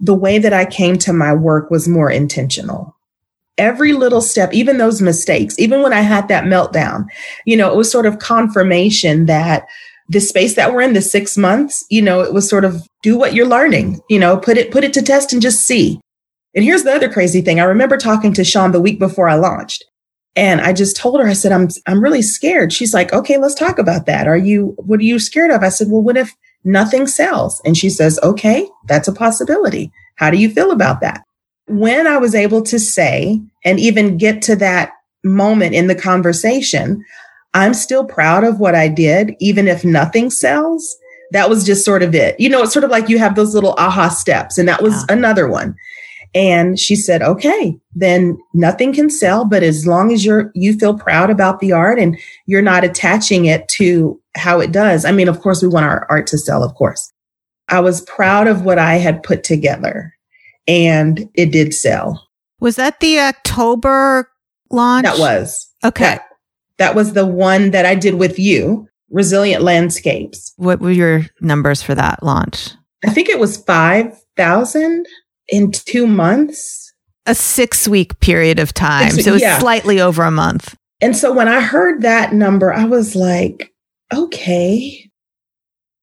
the 0.04 0.14
way 0.14 0.38
that 0.38 0.52
I 0.52 0.66
came 0.66 0.98
to 1.00 1.14
my 1.14 1.34
work 1.34 1.72
was 1.72 1.88
more 1.88 2.12
intentional. 2.12 2.94
Every 3.58 3.94
little 3.94 4.20
step, 4.20 4.54
even 4.54 4.78
those 4.78 5.02
mistakes, 5.02 5.58
even 5.58 5.82
when 5.82 5.94
I 5.94 6.02
had 6.02 6.28
that 6.28 6.44
meltdown, 6.44 7.06
you 7.46 7.56
know, 7.56 7.72
it 7.72 7.78
was 7.78 7.90
sort 7.90 8.06
of 8.06 8.20
confirmation 8.20 9.28
that 9.28 9.66
the 10.10 10.20
space 10.20 10.56
that 10.56 10.74
we're 10.74 10.82
in, 10.82 10.92
the 10.92 11.02
six 11.02 11.38
months, 11.38 11.86
you 11.90 12.02
know, 12.02 12.20
it 12.20 12.34
was 12.34 12.50
sort 12.50 12.66
of 12.66 12.86
do 13.02 13.18
what 13.18 13.34
you're 13.34 13.48
learning, 13.48 14.02
you 14.10 14.20
know, 14.20 14.36
put 14.36 14.58
it, 14.58 14.72
put 14.72 14.84
it 14.84 14.92
to 14.94 15.02
test 15.02 15.32
and 15.32 15.42
just 15.42 15.66
see. 15.66 16.02
And 16.54 16.66
here's 16.66 16.84
the 16.84 16.92
other 16.92 17.12
crazy 17.12 17.42
thing. 17.42 17.62
I 17.62 17.64
remember 17.64 17.96
talking 17.96 18.34
to 18.34 18.44
Sean 18.44 18.74
the 18.74 18.82
week 18.82 19.00
before 19.00 19.30
I 19.30 19.36
launched. 19.36 19.86
And 20.36 20.60
I 20.60 20.74
just 20.74 20.98
told 20.98 21.22
her, 21.22 21.28
I 21.28 21.34
said, 21.34 21.54
I'm, 21.54 21.70
I'm 21.88 22.04
really 22.04 22.24
scared. 22.24 22.74
She's 22.74 22.94
like, 22.94 23.14
okay, 23.14 23.38
let's 23.38 23.56
talk 23.56 23.80
about 23.80 24.06
that. 24.08 24.28
Are 24.28 24.36
you, 24.36 24.74
what 24.78 25.00
are 25.00 25.04
you 25.04 25.18
scared 25.20 25.52
of? 25.52 25.64
I 25.64 25.70
said, 25.70 25.88
well, 25.90 26.02
what 26.02 26.18
if 26.18 26.36
nothing 26.64 27.08
sells. 27.08 27.62
And 27.66 27.78
she 27.78 27.90
says, 27.90 28.20
okay, 28.24 28.68
that's 28.88 29.08
a 29.08 29.14
possibility. 29.14 29.92
How 30.16 30.30
do 30.30 30.38
you 30.38 30.50
feel 30.50 30.72
about 30.72 31.02
that? 31.02 31.24
When 31.68 32.08
I 32.08 32.18
was 32.18 32.36
able 32.36 32.62
to 32.64 32.80
say 32.80 33.42
and 33.64 33.80
even 33.80 34.18
get 34.18 34.42
to 34.44 34.56
that 34.58 34.92
moment 35.24 35.76
in 35.76 35.88
the 35.88 35.96
conversation, 35.96 37.04
I'm 37.54 37.74
still 37.74 38.06
proud 38.06 38.44
of 38.44 38.60
what 38.60 38.76
I 38.76 38.88
did, 38.88 39.36
even 39.40 39.68
if 39.68 39.86
nothing 39.86 40.30
sells. 40.30 40.98
That 41.32 41.50
was 41.50 41.66
just 41.66 41.86
sort 41.86 42.04
of 42.04 42.14
it. 42.14 42.40
You 42.40 42.50
know, 42.50 42.64
it's 42.64 42.74
sort 42.74 42.84
of 42.84 42.92
like 42.92 43.10
you 43.10 43.18
have 43.20 43.36
those 43.36 43.56
little 43.56 43.74
aha 43.78 44.10
steps. 44.10 44.58
And 44.58 44.68
that 44.68 44.84
was 44.84 44.94
yeah. 44.94 45.16
another 45.16 45.48
one. 45.48 45.76
And 46.36 46.80
she 46.80 46.96
said, 46.96 47.22
okay, 47.22 47.78
then 47.94 48.38
nothing 48.54 48.92
can 48.94 49.10
sell, 49.10 49.46
but 49.46 49.62
as 49.62 49.86
long 49.86 50.12
as 50.12 50.26
you're, 50.26 50.52
you 50.56 50.78
feel 50.78 50.98
proud 50.98 51.30
about 51.30 51.60
the 51.60 51.72
art 51.72 52.00
and 52.00 52.18
you're 52.48 52.62
not 52.62 52.84
attaching 52.84 53.46
it 53.46 53.68
to 53.70 54.20
how 54.36 54.60
it 54.60 54.72
does. 54.72 55.06
I 55.06 55.12
mean, 55.12 55.28
of 55.28 55.40
course, 55.42 55.62
we 55.62 55.68
want 55.68 55.86
our 55.86 56.06
art 56.10 56.28
to 56.28 56.38
sell, 56.38 56.64
of 56.64 56.74
course. 56.76 57.12
I 57.70 57.80
was 57.80 58.02
proud 58.02 58.48
of 58.48 58.64
what 58.64 58.78
I 58.78 58.96
had 58.96 59.24
put 59.24 59.44
together 59.44 60.14
and 60.68 61.30
it 61.34 61.52
did 61.52 61.74
sell. 61.74 62.28
Was 62.60 62.76
that 62.78 63.00
the 63.00 63.20
October 63.20 64.30
launch? 64.70 65.06
That 65.06 65.20
was. 65.20 65.70
Okay. 65.84 66.04
That, 66.04 66.24
that 66.78 66.96
was 66.96 67.14
the 67.14 67.26
one 67.26 67.72
that 67.72 67.86
I 67.86 67.96
did 67.96 68.16
with 68.16 68.40
you, 68.40 68.88
Resilient 69.10 69.64
Landscapes. 69.64 70.54
What 70.58 70.80
were 70.80 70.92
your 70.92 71.26
numbers 71.42 71.82
for 71.82 71.96
that 71.96 72.24
launch? 72.24 72.72
I 73.06 73.10
think 73.12 73.30
it 73.30 73.40
was 73.40 73.58
5,000 73.58 75.06
in 75.50 75.72
two 75.72 76.08
months. 76.08 76.94
A 77.26 77.36
six 77.36 77.88
week 77.88 78.20
period 78.20 78.60
of 78.60 78.74
time. 78.74 79.12
so 79.12 79.30
it 79.30 79.34
was 79.34 79.42
yeah. 79.42 79.60
slightly 79.60 80.00
over 80.00 80.24
a 80.24 80.32
month. 80.32 80.76
And 81.02 81.16
so 81.16 81.34
when 81.34 81.48
I 81.48 81.60
heard 81.60 82.02
that 82.02 82.34
number, 82.34 82.74
I 82.74 82.86
was 82.86 83.16
like, 83.16 83.73
okay, 84.14 85.10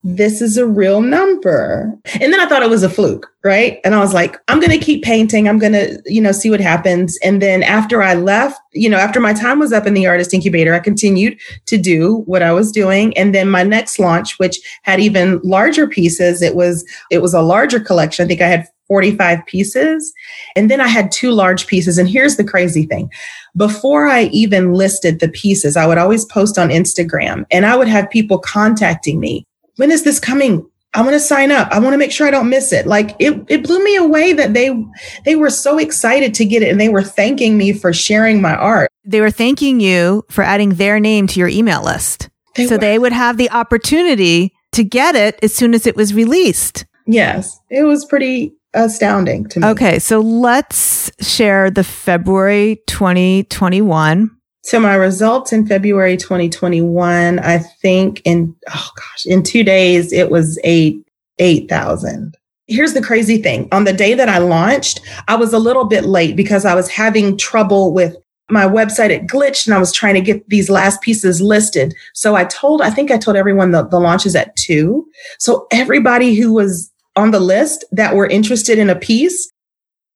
this 0.02 0.40
is 0.40 0.56
a 0.56 0.66
real 0.66 1.02
number. 1.02 1.92
And 2.20 2.32
then 2.32 2.40
I 2.40 2.46
thought 2.46 2.62
it 2.62 2.70
was 2.70 2.82
a 2.82 2.88
fluke, 2.88 3.30
right? 3.44 3.80
And 3.84 3.94
I 3.94 4.00
was 4.00 4.14
like, 4.14 4.38
I'm 4.48 4.58
going 4.58 4.70
to 4.70 4.82
keep 4.84 5.04
painting. 5.04 5.46
I'm 5.46 5.58
going 5.58 5.74
to, 5.74 6.02
you 6.06 6.22
know, 6.22 6.32
see 6.32 6.48
what 6.48 6.60
happens. 6.60 7.18
And 7.22 7.42
then 7.42 7.62
after 7.62 8.02
I 8.02 8.14
left, 8.14 8.58
you 8.72 8.88
know, 8.88 8.96
after 8.96 9.20
my 9.20 9.34
time 9.34 9.58
was 9.58 9.74
up 9.74 9.86
in 9.86 9.92
the 9.92 10.06
artist 10.06 10.32
incubator, 10.32 10.72
I 10.72 10.78
continued 10.78 11.38
to 11.66 11.76
do 11.76 12.22
what 12.24 12.42
I 12.42 12.52
was 12.52 12.72
doing. 12.72 13.16
And 13.16 13.34
then 13.34 13.50
my 13.50 13.62
next 13.62 13.98
launch, 13.98 14.38
which 14.38 14.58
had 14.84 15.00
even 15.00 15.38
larger 15.44 15.86
pieces, 15.86 16.40
it 16.40 16.54
was, 16.54 16.82
it 17.10 17.20
was 17.20 17.34
a 17.34 17.42
larger 17.42 17.78
collection. 17.78 18.24
I 18.24 18.28
think 18.28 18.40
I 18.40 18.48
had 18.48 18.66
45 18.90 19.46
pieces. 19.46 20.12
And 20.56 20.68
then 20.68 20.80
I 20.80 20.88
had 20.88 21.12
two 21.12 21.30
large 21.30 21.68
pieces. 21.68 21.96
And 21.96 22.08
here's 22.08 22.36
the 22.36 22.42
crazy 22.42 22.86
thing. 22.86 23.08
Before 23.56 24.08
I 24.08 24.24
even 24.32 24.74
listed 24.74 25.20
the 25.20 25.28
pieces, 25.28 25.76
I 25.76 25.86
would 25.86 25.96
always 25.96 26.24
post 26.24 26.58
on 26.58 26.70
Instagram 26.70 27.44
and 27.52 27.64
I 27.64 27.76
would 27.76 27.86
have 27.86 28.10
people 28.10 28.40
contacting 28.40 29.20
me. 29.20 29.46
When 29.76 29.92
is 29.92 30.02
this 30.02 30.18
coming? 30.18 30.68
I 30.92 31.02
want 31.02 31.12
to 31.12 31.20
sign 31.20 31.52
up. 31.52 31.68
I 31.70 31.78
want 31.78 31.94
to 31.94 31.98
make 31.98 32.10
sure 32.10 32.26
I 32.26 32.32
don't 32.32 32.50
miss 32.50 32.72
it. 32.72 32.84
Like 32.84 33.14
it, 33.20 33.44
it 33.48 33.62
blew 33.62 33.82
me 33.84 33.94
away 33.94 34.32
that 34.32 34.54
they, 34.54 34.76
they 35.24 35.36
were 35.36 35.50
so 35.50 35.78
excited 35.78 36.34
to 36.34 36.44
get 36.44 36.64
it 36.64 36.70
and 36.70 36.80
they 36.80 36.88
were 36.88 37.04
thanking 37.04 37.56
me 37.56 37.72
for 37.72 37.92
sharing 37.92 38.42
my 38.42 38.56
art. 38.56 38.90
They 39.04 39.20
were 39.20 39.30
thanking 39.30 39.78
you 39.78 40.24
for 40.28 40.42
adding 40.42 40.70
their 40.70 40.98
name 40.98 41.28
to 41.28 41.38
your 41.38 41.48
email 41.48 41.84
list. 41.84 42.28
They 42.56 42.66
so 42.66 42.74
were. 42.74 42.80
they 42.80 42.98
would 42.98 43.12
have 43.12 43.36
the 43.36 43.50
opportunity 43.52 44.52
to 44.72 44.82
get 44.82 45.14
it 45.14 45.38
as 45.44 45.54
soon 45.54 45.74
as 45.74 45.86
it 45.86 45.94
was 45.94 46.12
released. 46.12 46.86
Yes, 47.06 47.56
it 47.70 47.84
was 47.84 48.04
pretty 48.04 48.52
astounding 48.74 49.46
to 49.48 49.60
me. 49.60 49.66
Okay, 49.68 49.98
so 49.98 50.20
let's 50.20 51.10
share 51.20 51.70
the 51.70 51.84
February 51.84 52.82
2021. 52.86 54.30
So 54.62 54.78
my 54.78 54.94
results 54.94 55.52
in 55.52 55.66
February 55.66 56.16
2021, 56.16 57.38
I 57.38 57.58
think 57.58 58.20
in 58.24 58.54
oh 58.68 58.90
gosh, 58.96 59.26
in 59.26 59.42
2 59.42 59.64
days 59.64 60.12
it 60.12 60.30
was 60.30 60.58
8 60.64 61.02
8,000. 61.38 62.36
Here's 62.66 62.92
the 62.92 63.02
crazy 63.02 63.38
thing. 63.38 63.68
On 63.72 63.84
the 63.84 63.92
day 63.92 64.14
that 64.14 64.28
I 64.28 64.38
launched, 64.38 65.00
I 65.26 65.36
was 65.36 65.52
a 65.52 65.58
little 65.58 65.86
bit 65.86 66.04
late 66.04 66.36
because 66.36 66.64
I 66.64 66.74
was 66.74 66.88
having 66.88 67.36
trouble 67.36 67.92
with 67.92 68.14
my 68.50 68.64
website 68.64 69.10
it 69.10 69.26
glitched 69.26 69.66
and 69.66 69.74
I 69.74 69.78
was 69.78 69.92
trying 69.92 70.14
to 70.14 70.20
get 70.20 70.48
these 70.48 70.68
last 70.68 71.00
pieces 71.00 71.40
listed. 71.40 71.94
So 72.14 72.34
I 72.34 72.44
told, 72.44 72.82
I 72.82 72.90
think 72.90 73.10
I 73.10 73.18
told 73.18 73.36
everyone 73.36 73.70
the, 73.70 73.86
the 73.86 74.00
launch 74.00 74.26
is 74.26 74.36
at 74.36 74.54
two. 74.56 75.06
So 75.38 75.66
everybody 75.70 76.34
who 76.34 76.52
was 76.52 76.89
on 77.16 77.30
the 77.30 77.40
list 77.40 77.84
that 77.92 78.14
were 78.14 78.26
interested 78.26 78.78
in 78.78 78.90
a 78.90 78.96
piece, 78.96 79.50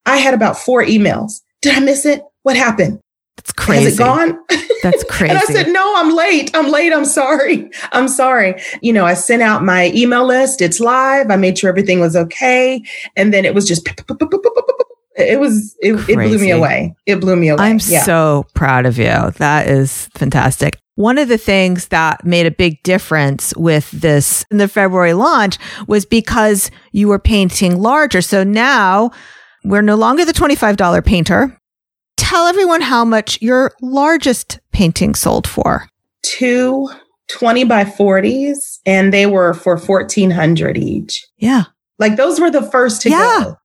I 0.06 0.18
had 0.18 0.34
about 0.34 0.58
four 0.58 0.84
emails. 0.84 1.40
Did 1.62 1.74
I 1.74 1.80
miss 1.80 2.04
it? 2.04 2.22
What 2.42 2.56
happened? 2.56 3.00
That's 3.36 3.52
crazy. 3.52 3.84
Has 3.84 3.94
it 3.94 3.98
gone? 3.98 4.38
That's 4.82 5.04
crazy. 5.04 5.30
and 5.34 5.38
I 5.38 5.44
said, 5.44 5.68
no, 5.72 5.94
I'm 5.96 6.14
late. 6.14 6.50
I'm 6.54 6.70
late. 6.70 6.92
I'm 6.92 7.04
sorry. 7.04 7.70
I'm 7.92 8.08
sorry. 8.08 8.62
You 8.80 8.92
know, 8.92 9.04
I 9.04 9.14
sent 9.14 9.42
out 9.42 9.64
my 9.64 9.90
email 9.94 10.26
list. 10.26 10.62
It's 10.62 10.80
live. 10.80 11.30
I 11.30 11.36
made 11.36 11.58
sure 11.58 11.68
everything 11.68 12.00
was 12.00 12.16
okay. 12.16 12.82
And 13.16 13.34
then 13.34 13.44
it 13.44 13.54
was 13.54 13.66
just, 13.66 13.86
it 15.16 15.40
was, 15.40 15.76
it, 15.80 15.94
it 16.08 16.16
blew 16.16 16.38
me 16.38 16.50
away. 16.50 16.94
It 17.06 17.20
blew 17.20 17.36
me 17.36 17.48
away. 17.48 17.62
I'm 17.62 17.78
yeah. 17.86 18.02
so 18.02 18.46
proud 18.54 18.86
of 18.86 18.98
you. 18.98 19.30
That 19.38 19.68
is 19.68 20.06
fantastic. 20.14 20.78
One 20.96 21.18
of 21.18 21.28
the 21.28 21.38
things 21.38 21.88
that 21.88 22.24
made 22.24 22.46
a 22.46 22.52
big 22.52 22.82
difference 22.84 23.52
with 23.56 23.90
this 23.90 24.44
in 24.50 24.58
the 24.58 24.68
February 24.68 25.12
launch 25.12 25.58
was 25.88 26.06
because 26.06 26.70
you 26.92 27.08
were 27.08 27.18
painting 27.18 27.80
larger. 27.80 28.22
So 28.22 28.44
now 28.44 29.10
we're 29.64 29.82
no 29.82 29.96
longer 29.96 30.24
the 30.24 30.32
$25 30.32 31.04
painter. 31.04 31.58
Tell 32.16 32.46
everyone 32.46 32.80
how 32.80 33.04
much 33.04 33.42
your 33.42 33.72
largest 33.82 34.60
painting 34.72 35.16
sold 35.16 35.48
for. 35.48 35.88
Two 36.22 36.88
20 37.28 37.64
by 37.64 37.84
40s 37.84 38.78
and 38.86 39.12
they 39.12 39.26
were 39.26 39.54
for 39.54 39.76
1400 39.76 40.76
each. 40.76 41.26
Yeah. 41.38 41.64
Like 41.98 42.16
those 42.16 42.40
were 42.40 42.50
the 42.50 42.62
first 42.62 43.02
to 43.02 43.10
yeah. 43.10 43.40
go. 43.42 43.56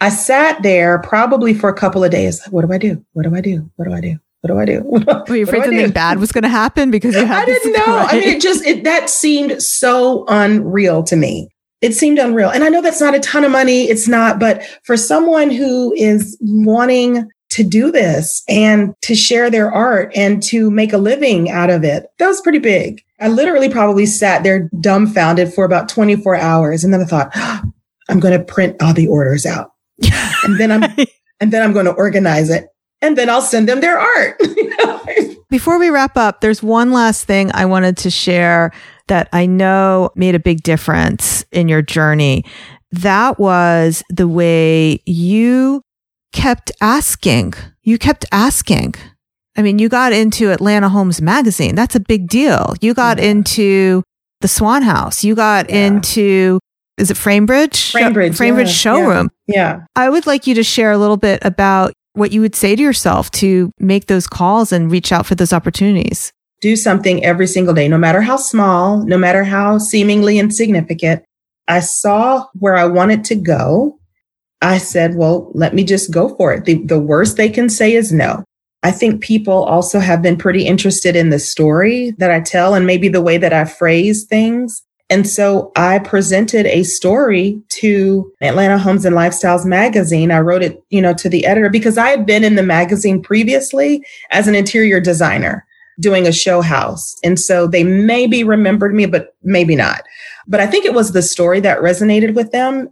I 0.00 0.10
sat 0.10 0.62
there 0.62 0.98
probably 0.98 1.54
for 1.54 1.68
a 1.70 1.74
couple 1.74 2.04
of 2.04 2.10
days. 2.10 2.44
What 2.50 2.66
do 2.66 2.72
I 2.72 2.78
do? 2.78 3.04
What 3.12 3.22
do 3.22 3.34
I 3.34 3.40
do? 3.40 3.70
What 3.76 3.86
do 3.86 3.94
I 3.94 4.00
do? 4.00 4.18
what 4.46 4.54
do 4.54 4.60
I 4.60 4.64
do? 4.64 4.82
Were 5.28 5.36
you 5.36 5.44
afraid 5.44 5.64
something 5.64 5.90
bad 5.90 6.18
was 6.18 6.32
going 6.32 6.42
to 6.42 6.48
happen 6.48 6.90
because 6.90 7.14
you 7.14 7.24
had? 7.26 7.42
I 7.42 7.44
didn't 7.44 7.72
know. 7.72 7.86
Right? 7.86 8.14
I 8.14 8.20
mean, 8.20 8.28
it 8.28 8.40
just 8.40 8.64
it, 8.64 8.84
that 8.84 9.10
seemed 9.10 9.62
so 9.62 10.24
unreal 10.28 11.02
to 11.04 11.16
me. 11.16 11.48
It 11.82 11.94
seemed 11.94 12.18
unreal, 12.18 12.50
and 12.50 12.64
I 12.64 12.68
know 12.68 12.80
that's 12.80 13.00
not 13.00 13.14
a 13.14 13.20
ton 13.20 13.44
of 13.44 13.50
money. 13.50 13.84
It's 13.84 14.08
not, 14.08 14.40
but 14.40 14.62
for 14.84 14.96
someone 14.96 15.50
who 15.50 15.92
is 15.94 16.36
wanting 16.40 17.28
to 17.50 17.62
do 17.62 17.92
this 17.92 18.42
and 18.48 18.94
to 19.02 19.14
share 19.14 19.50
their 19.50 19.70
art 19.70 20.10
and 20.16 20.42
to 20.44 20.70
make 20.70 20.92
a 20.92 20.98
living 20.98 21.50
out 21.50 21.70
of 21.70 21.84
it, 21.84 22.06
that 22.18 22.26
was 22.26 22.40
pretty 22.40 22.58
big. 22.58 23.02
I 23.20 23.28
literally 23.28 23.68
probably 23.68 24.06
sat 24.06 24.42
there 24.42 24.70
dumbfounded 24.80 25.52
for 25.52 25.64
about 25.64 25.88
24 25.88 26.36
hours, 26.36 26.82
and 26.82 26.92
then 26.92 27.02
I 27.02 27.04
thought, 27.04 27.30
oh, 27.34 27.62
I'm 28.08 28.20
going 28.20 28.38
to 28.38 28.44
print 28.44 28.80
all 28.80 28.94
the 28.94 29.08
orders 29.08 29.44
out, 29.44 29.72
and 30.44 30.58
then 30.58 30.70
I'm 30.70 30.82
and 31.40 31.52
then 31.52 31.62
I'm 31.62 31.72
going 31.72 31.86
to 31.86 31.92
organize 31.92 32.50
it 32.50 32.68
and 33.02 33.16
then 33.16 33.28
I'll 33.28 33.42
send 33.42 33.68
them 33.68 33.80
their 33.80 33.98
art. 33.98 34.40
Before 35.50 35.78
we 35.78 35.90
wrap 35.90 36.16
up, 36.16 36.40
there's 36.40 36.62
one 36.62 36.92
last 36.92 37.24
thing 37.24 37.50
I 37.54 37.66
wanted 37.66 37.96
to 37.98 38.10
share 38.10 38.72
that 39.08 39.28
I 39.32 39.46
know 39.46 40.10
made 40.16 40.34
a 40.34 40.40
big 40.40 40.62
difference 40.62 41.44
in 41.52 41.68
your 41.68 41.82
journey. 41.82 42.44
That 42.90 43.38
was 43.38 44.02
the 44.08 44.26
way 44.26 45.00
you 45.06 45.82
kept 46.32 46.72
asking. 46.80 47.54
You 47.82 47.98
kept 47.98 48.24
asking. 48.32 48.94
I 49.56 49.62
mean, 49.62 49.78
you 49.78 49.88
got 49.88 50.12
into 50.12 50.50
Atlanta 50.50 50.88
Homes 50.88 51.22
Magazine. 51.22 51.74
That's 51.74 51.94
a 51.94 52.00
big 52.00 52.28
deal. 52.28 52.74
You 52.80 52.92
got 52.92 53.18
yeah. 53.18 53.30
into 53.30 54.02
the 54.40 54.48
Swan 54.48 54.82
House. 54.82 55.24
You 55.24 55.34
got 55.34 55.70
yeah. 55.70 55.86
into 55.86 56.58
is 56.98 57.10
it 57.10 57.16
Framebridge? 57.16 57.92
Framebridge, 57.92 58.36
Framebridge 58.36 58.66
yeah, 58.66 58.72
showroom. 58.72 59.30
Yeah. 59.46 59.84
I 59.94 60.08
would 60.08 60.26
like 60.26 60.46
you 60.46 60.54
to 60.54 60.62
share 60.62 60.92
a 60.92 60.98
little 60.98 61.16
bit 61.16 61.44
about 61.44 61.92
what 62.14 62.32
you 62.32 62.40
would 62.40 62.54
say 62.54 62.74
to 62.74 62.82
yourself 62.82 63.30
to 63.30 63.70
make 63.78 64.06
those 64.06 64.26
calls 64.26 64.72
and 64.72 64.90
reach 64.90 65.12
out 65.12 65.26
for 65.26 65.34
those 65.34 65.52
opportunities. 65.52 66.32
Do 66.62 66.74
something 66.74 67.22
every 67.22 67.46
single 67.46 67.74
day, 67.74 67.86
no 67.88 67.98
matter 67.98 68.22
how 68.22 68.38
small, 68.38 69.04
no 69.04 69.18
matter 69.18 69.44
how 69.44 69.76
seemingly 69.78 70.38
insignificant. 70.38 71.22
I 71.68 71.80
saw 71.80 72.46
where 72.54 72.76
I 72.76 72.86
wanted 72.86 73.24
to 73.26 73.34
go. 73.34 73.98
I 74.62 74.78
said, 74.78 75.16
well, 75.16 75.50
let 75.54 75.74
me 75.74 75.84
just 75.84 76.10
go 76.10 76.34
for 76.36 76.54
it. 76.54 76.64
The, 76.64 76.82
the 76.84 76.98
worst 76.98 77.36
they 77.36 77.50
can 77.50 77.68
say 77.68 77.92
is 77.92 78.12
no. 78.12 78.44
I 78.82 78.90
think 78.90 79.20
people 79.20 79.64
also 79.64 79.98
have 79.98 80.22
been 80.22 80.36
pretty 80.36 80.64
interested 80.64 81.16
in 81.16 81.30
the 81.30 81.38
story 81.38 82.12
that 82.18 82.30
I 82.30 82.40
tell 82.40 82.74
and 82.74 82.86
maybe 82.86 83.08
the 83.08 83.20
way 83.20 83.36
that 83.36 83.52
I 83.52 83.64
phrase 83.64 84.24
things. 84.24 84.82
And 85.08 85.28
so 85.28 85.70
I 85.76 86.00
presented 86.00 86.66
a 86.66 86.82
story 86.82 87.62
to 87.80 88.32
Atlanta 88.40 88.76
Homes 88.76 89.04
and 89.04 89.14
Lifestyles 89.14 89.64
magazine. 89.64 90.32
I 90.32 90.40
wrote 90.40 90.62
it, 90.62 90.82
you 90.90 91.00
know, 91.00 91.14
to 91.14 91.28
the 91.28 91.46
editor 91.46 91.70
because 91.70 91.96
I 91.96 92.08
had 92.08 92.26
been 92.26 92.42
in 92.42 92.56
the 92.56 92.62
magazine 92.62 93.22
previously 93.22 94.04
as 94.30 94.48
an 94.48 94.56
interior 94.56 95.00
designer 95.00 95.64
doing 96.00 96.26
a 96.26 96.32
show 96.32 96.60
house. 96.60 97.14
And 97.22 97.38
so 97.38 97.66
they 97.66 97.84
maybe 97.84 98.44
remembered 98.44 98.94
me, 98.94 99.06
but 99.06 99.34
maybe 99.42 99.76
not. 99.76 100.02
But 100.46 100.60
I 100.60 100.66
think 100.66 100.84
it 100.84 100.94
was 100.94 101.12
the 101.12 101.22
story 101.22 101.60
that 101.60 101.78
resonated 101.78 102.34
with 102.34 102.52
them. 102.52 102.90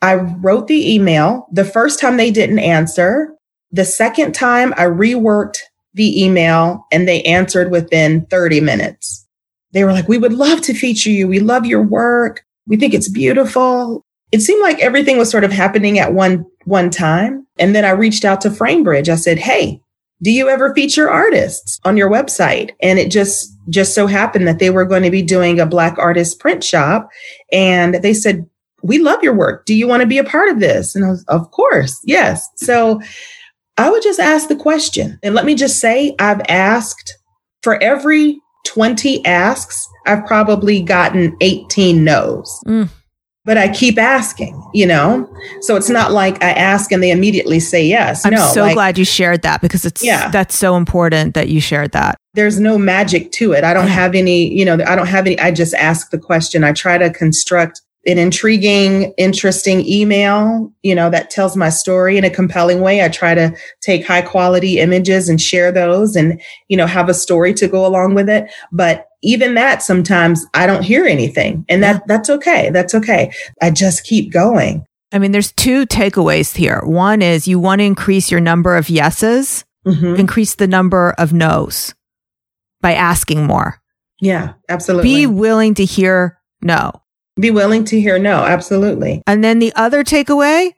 I 0.00 0.14
wrote 0.14 0.66
the 0.66 0.92
email. 0.94 1.46
The 1.52 1.64
first 1.64 2.00
time 2.00 2.16
they 2.16 2.30
didn't 2.30 2.58
answer. 2.58 3.34
The 3.70 3.84
second 3.84 4.32
time 4.32 4.72
I 4.76 4.84
reworked 4.84 5.58
the 5.94 6.24
email 6.24 6.86
and 6.90 7.06
they 7.06 7.22
answered 7.22 7.70
within 7.70 8.26
30 8.26 8.60
minutes. 8.60 9.21
They 9.72 9.84
were 9.84 9.92
like, 9.92 10.08
we 10.08 10.18
would 10.18 10.32
love 10.32 10.60
to 10.62 10.74
feature 10.74 11.10
you. 11.10 11.26
We 11.28 11.40
love 11.40 11.66
your 11.66 11.82
work. 11.82 12.44
We 12.66 12.76
think 12.76 12.94
it's 12.94 13.08
beautiful. 13.08 14.04
It 14.30 14.40
seemed 14.40 14.62
like 14.62 14.78
everything 14.80 15.18
was 15.18 15.30
sort 15.30 15.44
of 15.44 15.52
happening 15.52 15.98
at 15.98 16.14
one, 16.14 16.44
one 16.64 16.90
time. 16.90 17.46
And 17.58 17.74
then 17.74 17.84
I 17.84 17.90
reached 17.90 18.24
out 18.24 18.40
to 18.42 18.50
Framebridge. 18.50 19.08
I 19.08 19.16
said, 19.16 19.38
Hey, 19.38 19.80
do 20.22 20.30
you 20.30 20.48
ever 20.48 20.74
feature 20.74 21.10
artists 21.10 21.80
on 21.84 21.96
your 21.96 22.10
website? 22.10 22.70
And 22.80 22.98
it 22.98 23.10
just, 23.10 23.56
just 23.68 23.94
so 23.94 24.06
happened 24.06 24.46
that 24.46 24.60
they 24.60 24.70
were 24.70 24.84
going 24.84 25.02
to 25.02 25.10
be 25.10 25.22
doing 25.22 25.58
a 25.58 25.66
black 25.66 25.98
artist 25.98 26.38
print 26.38 26.62
shop. 26.62 27.08
And 27.50 27.96
they 27.96 28.14
said, 28.14 28.46
we 28.82 28.98
love 28.98 29.22
your 29.22 29.34
work. 29.34 29.64
Do 29.64 29.74
you 29.74 29.88
want 29.88 30.02
to 30.02 30.06
be 30.06 30.18
a 30.18 30.24
part 30.24 30.48
of 30.48 30.60
this? 30.60 30.94
And 30.94 31.04
I 31.04 31.10
was, 31.10 31.24
of 31.28 31.50
course, 31.50 32.00
yes. 32.04 32.48
So 32.56 33.00
I 33.78 33.90
would 33.90 34.02
just 34.02 34.20
ask 34.20 34.48
the 34.48 34.56
question. 34.56 35.18
And 35.22 35.34
let 35.34 35.44
me 35.44 35.54
just 35.54 35.80
say, 35.80 36.14
I've 36.18 36.42
asked 36.48 37.16
for 37.62 37.80
every 37.82 38.40
20 38.64 39.24
asks, 39.24 39.88
I've 40.06 40.24
probably 40.26 40.82
gotten 40.82 41.36
18 41.40 42.04
no's. 42.04 42.60
Mm. 42.66 42.88
But 43.44 43.58
I 43.58 43.68
keep 43.68 43.98
asking, 43.98 44.70
you 44.72 44.86
know? 44.86 45.28
So 45.62 45.74
it's 45.74 45.90
not 45.90 46.12
like 46.12 46.42
I 46.44 46.52
ask 46.52 46.92
and 46.92 47.02
they 47.02 47.10
immediately 47.10 47.58
say 47.58 47.84
yes. 47.84 48.24
I'm 48.24 48.34
no, 48.34 48.46
so 48.46 48.62
like, 48.62 48.74
glad 48.74 48.98
you 48.98 49.04
shared 49.04 49.42
that 49.42 49.60
because 49.60 49.84
it's 49.84 50.04
yeah. 50.04 50.30
that's 50.30 50.54
so 50.54 50.76
important 50.76 51.34
that 51.34 51.48
you 51.48 51.60
shared 51.60 51.90
that. 51.90 52.16
There's 52.34 52.60
no 52.60 52.78
magic 52.78 53.32
to 53.32 53.52
it. 53.52 53.64
I 53.64 53.74
don't 53.74 53.88
have 53.88 54.14
any, 54.14 54.46
you 54.46 54.64
know, 54.64 54.74
I 54.74 54.94
don't 54.94 55.08
have 55.08 55.26
any 55.26 55.38
I 55.40 55.50
just 55.50 55.74
ask 55.74 56.10
the 56.10 56.18
question. 56.18 56.62
I 56.62 56.72
try 56.72 56.98
to 56.98 57.10
construct 57.10 57.82
an 58.06 58.18
intriguing, 58.18 59.12
interesting 59.16 59.86
email, 59.86 60.72
you 60.82 60.94
know, 60.94 61.08
that 61.10 61.30
tells 61.30 61.56
my 61.56 61.68
story 61.68 62.18
in 62.18 62.24
a 62.24 62.30
compelling 62.30 62.80
way. 62.80 63.04
I 63.04 63.08
try 63.08 63.34
to 63.34 63.54
take 63.80 64.06
high 64.06 64.22
quality 64.22 64.80
images 64.80 65.28
and 65.28 65.40
share 65.40 65.70
those 65.70 66.16
and, 66.16 66.40
you 66.68 66.76
know, 66.76 66.86
have 66.86 67.08
a 67.08 67.14
story 67.14 67.54
to 67.54 67.68
go 67.68 67.86
along 67.86 68.14
with 68.14 68.28
it. 68.28 68.50
But 68.72 69.06
even 69.22 69.54
that 69.54 69.82
sometimes 69.82 70.44
I 70.52 70.66
don't 70.66 70.82
hear 70.82 71.04
anything 71.04 71.64
and 71.68 71.82
that, 71.84 72.02
that's 72.08 72.28
okay. 72.28 72.70
That's 72.70 72.94
okay. 72.94 73.32
I 73.60 73.70
just 73.70 74.04
keep 74.04 74.32
going. 74.32 74.84
I 75.12 75.18
mean, 75.18 75.30
there's 75.30 75.52
two 75.52 75.86
takeaways 75.86 76.56
here. 76.56 76.80
One 76.84 77.22
is 77.22 77.46
you 77.46 77.60
want 77.60 77.80
to 77.80 77.84
increase 77.84 78.30
your 78.30 78.40
number 78.40 78.76
of 78.76 78.90
yeses, 78.90 79.64
mm-hmm. 79.86 80.16
increase 80.16 80.56
the 80.56 80.66
number 80.66 81.14
of 81.18 81.32
no's 81.32 81.94
by 82.80 82.94
asking 82.94 83.46
more. 83.46 83.80
Yeah, 84.20 84.54
absolutely. 84.68 85.08
Be 85.08 85.26
willing 85.26 85.74
to 85.74 85.84
hear 85.84 86.40
no. 86.62 87.01
Be 87.42 87.50
willing 87.50 87.84
to 87.86 88.00
hear 88.00 88.18
no, 88.18 88.44
absolutely. 88.44 89.22
And 89.26 89.42
then 89.42 89.58
the 89.58 89.72
other 89.74 90.04
takeaway 90.04 90.72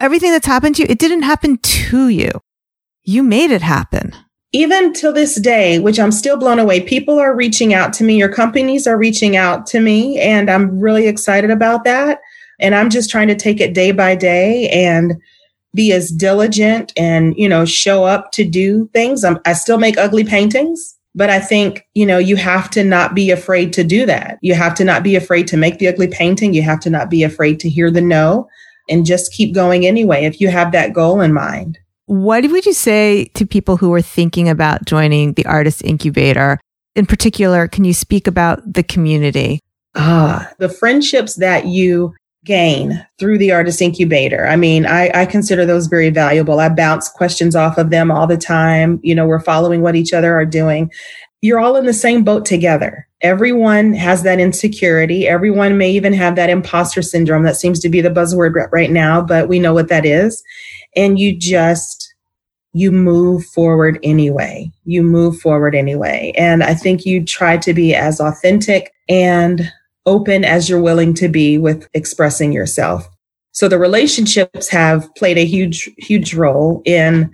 everything 0.00 0.32
that's 0.32 0.46
happened 0.46 0.76
to 0.76 0.82
you, 0.82 0.88
it 0.90 0.98
didn't 0.98 1.22
happen 1.22 1.58
to 1.58 2.08
you. 2.08 2.30
You 3.02 3.22
made 3.22 3.50
it 3.50 3.62
happen. 3.62 4.14
Even 4.52 4.92
till 4.92 5.12
this 5.12 5.40
day, 5.40 5.78
which 5.78 5.98
I'm 5.98 6.12
still 6.12 6.36
blown 6.36 6.58
away, 6.58 6.80
people 6.80 7.18
are 7.18 7.34
reaching 7.34 7.74
out 7.74 7.92
to 7.94 8.04
me, 8.04 8.16
your 8.16 8.32
companies 8.32 8.86
are 8.86 8.96
reaching 8.96 9.36
out 9.36 9.66
to 9.68 9.80
me, 9.80 10.20
and 10.20 10.48
I'm 10.48 10.78
really 10.78 11.08
excited 11.08 11.50
about 11.50 11.84
that. 11.84 12.20
And 12.60 12.74
I'm 12.74 12.88
just 12.88 13.10
trying 13.10 13.28
to 13.28 13.34
take 13.34 13.60
it 13.60 13.74
day 13.74 13.90
by 13.90 14.14
day 14.14 14.68
and 14.68 15.14
be 15.74 15.92
as 15.92 16.10
diligent 16.10 16.92
and, 16.96 17.34
you 17.36 17.48
know, 17.48 17.64
show 17.64 18.04
up 18.04 18.30
to 18.32 18.44
do 18.44 18.88
things. 18.92 19.24
I'm, 19.24 19.40
I 19.44 19.54
still 19.54 19.78
make 19.78 19.98
ugly 19.98 20.22
paintings. 20.22 20.96
But 21.14 21.30
I 21.30 21.38
think, 21.38 21.86
you 21.94 22.06
know, 22.06 22.18
you 22.18 22.36
have 22.36 22.70
to 22.70 22.82
not 22.82 23.14
be 23.14 23.30
afraid 23.30 23.72
to 23.74 23.84
do 23.84 24.04
that. 24.06 24.38
You 24.42 24.54
have 24.54 24.74
to 24.74 24.84
not 24.84 25.02
be 25.02 25.14
afraid 25.14 25.46
to 25.48 25.56
make 25.56 25.78
the 25.78 25.88
ugly 25.88 26.08
painting. 26.08 26.54
You 26.54 26.62
have 26.62 26.80
to 26.80 26.90
not 26.90 27.08
be 27.08 27.22
afraid 27.22 27.60
to 27.60 27.68
hear 27.68 27.90
the 27.90 28.00
no 28.00 28.48
and 28.88 29.06
just 29.06 29.32
keep 29.32 29.54
going 29.54 29.86
anyway 29.86 30.24
if 30.24 30.40
you 30.40 30.48
have 30.48 30.72
that 30.72 30.92
goal 30.92 31.20
in 31.20 31.32
mind. 31.32 31.78
What 32.06 32.44
would 32.50 32.66
you 32.66 32.74
say 32.74 33.26
to 33.34 33.46
people 33.46 33.76
who 33.76 33.92
are 33.94 34.02
thinking 34.02 34.48
about 34.48 34.84
joining 34.84 35.34
the 35.34 35.46
Artist 35.46 35.82
Incubator? 35.82 36.58
In 36.94 37.06
particular, 37.06 37.66
can 37.66 37.84
you 37.84 37.94
speak 37.94 38.26
about 38.26 38.60
the 38.70 38.82
community? 38.82 39.60
Ah, 39.94 40.50
the 40.58 40.68
friendships 40.68 41.36
that 41.36 41.66
you 41.66 42.14
gain 42.44 43.04
through 43.18 43.38
the 43.38 43.52
artist 43.52 43.80
incubator. 43.80 44.46
I 44.46 44.56
mean, 44.56 44.86
I, 44.86 45.10
I, 45.14 45.26
consider 45.26 45.64
those 45.64 45.86
very 45.86 46.10
valuable. 46.10 46.60
I 46.60 46.68
bounce 46.68 47.08
questions 47.08 47.56
off 47.56 47.78
of 47.78 47.90
them 47.90 48.10
all 48.10 48.26
the 48.26 48.36
time. 48.36 49.00
You 49.02 49.14
know, 49.14 49.26
we're 49.26 49.40
following 49.40 49.80
what 49.80 49.96
each 49.96 50.12
other 50.12 50.34
are 50.34 50.44
doing. 50.44 50.90
You're 51.40 51.60
all 51.60 51.76
in 51.76 51.86
the 51.86 51.92
same 51.92 52.22
boat 52.22 52.44
together. 52.44 53.06
Everyone 53.20 53.94
has 53.94 54.22
that 54.22 54.40
insecurity. 54.40 55.26
Everyone 55.26 55.78
may 55.78 55.90
even 55.90 56.12
have 56.12 56.36
that 56.36 56.50
imposter 56.50 57.02
syndrome. 57.02 57.44
That 57.44 57.56
seems 57.56 57.80
to 57.80 57.88
be 57.88 58.00
the 58.00 58.10
buzzword 58.10 58.54
right 58.72 58.90
now, 58.90 59.22
but 59.22 59.48
we 59.48 59.58
know 59.58 59.74
what 59.74 59.88
that 59.88 60.04
is. 60.04 60.42
And 60.96 61.18
you 61.18 61.36
just, 61.36 62.14
you 62.72 62.90
move 62.90 63.44
forward 63.46 63.98
anyway. 64.02 64.70
You 64.84 65.02
move 65.02 65.38
forward 65.38 65.74
anyway. 65.74 66.32
And 66.36 66.62
I 66.62 66.74
think 66.74 67.06
you 67.06 67.24
try 67.24 67.56
to 67.58 67.72
be 67.72 67.94
as 67.94 68.20
authentic 68.20 68.92
and 69.08 69.70
open 70.06 70.44
as 70.44 70.68
you're 70.68 70.80
willing 70.80 71.14
to 71.14 71.28
be 71.28 71.58
with 71.58 71.88
expressing 71.94 72.52
yourself. 72.52 73.08
So 73.52 73.68
the 73.68 73.78
relationships 73.78 74.68
have 74.68 75.08
played 75.14 75.38
a 75.38 75.46
huge, 75.46 75.88
huge 75.98 76.34
role 76.34 76.82
in, 76.84 77.30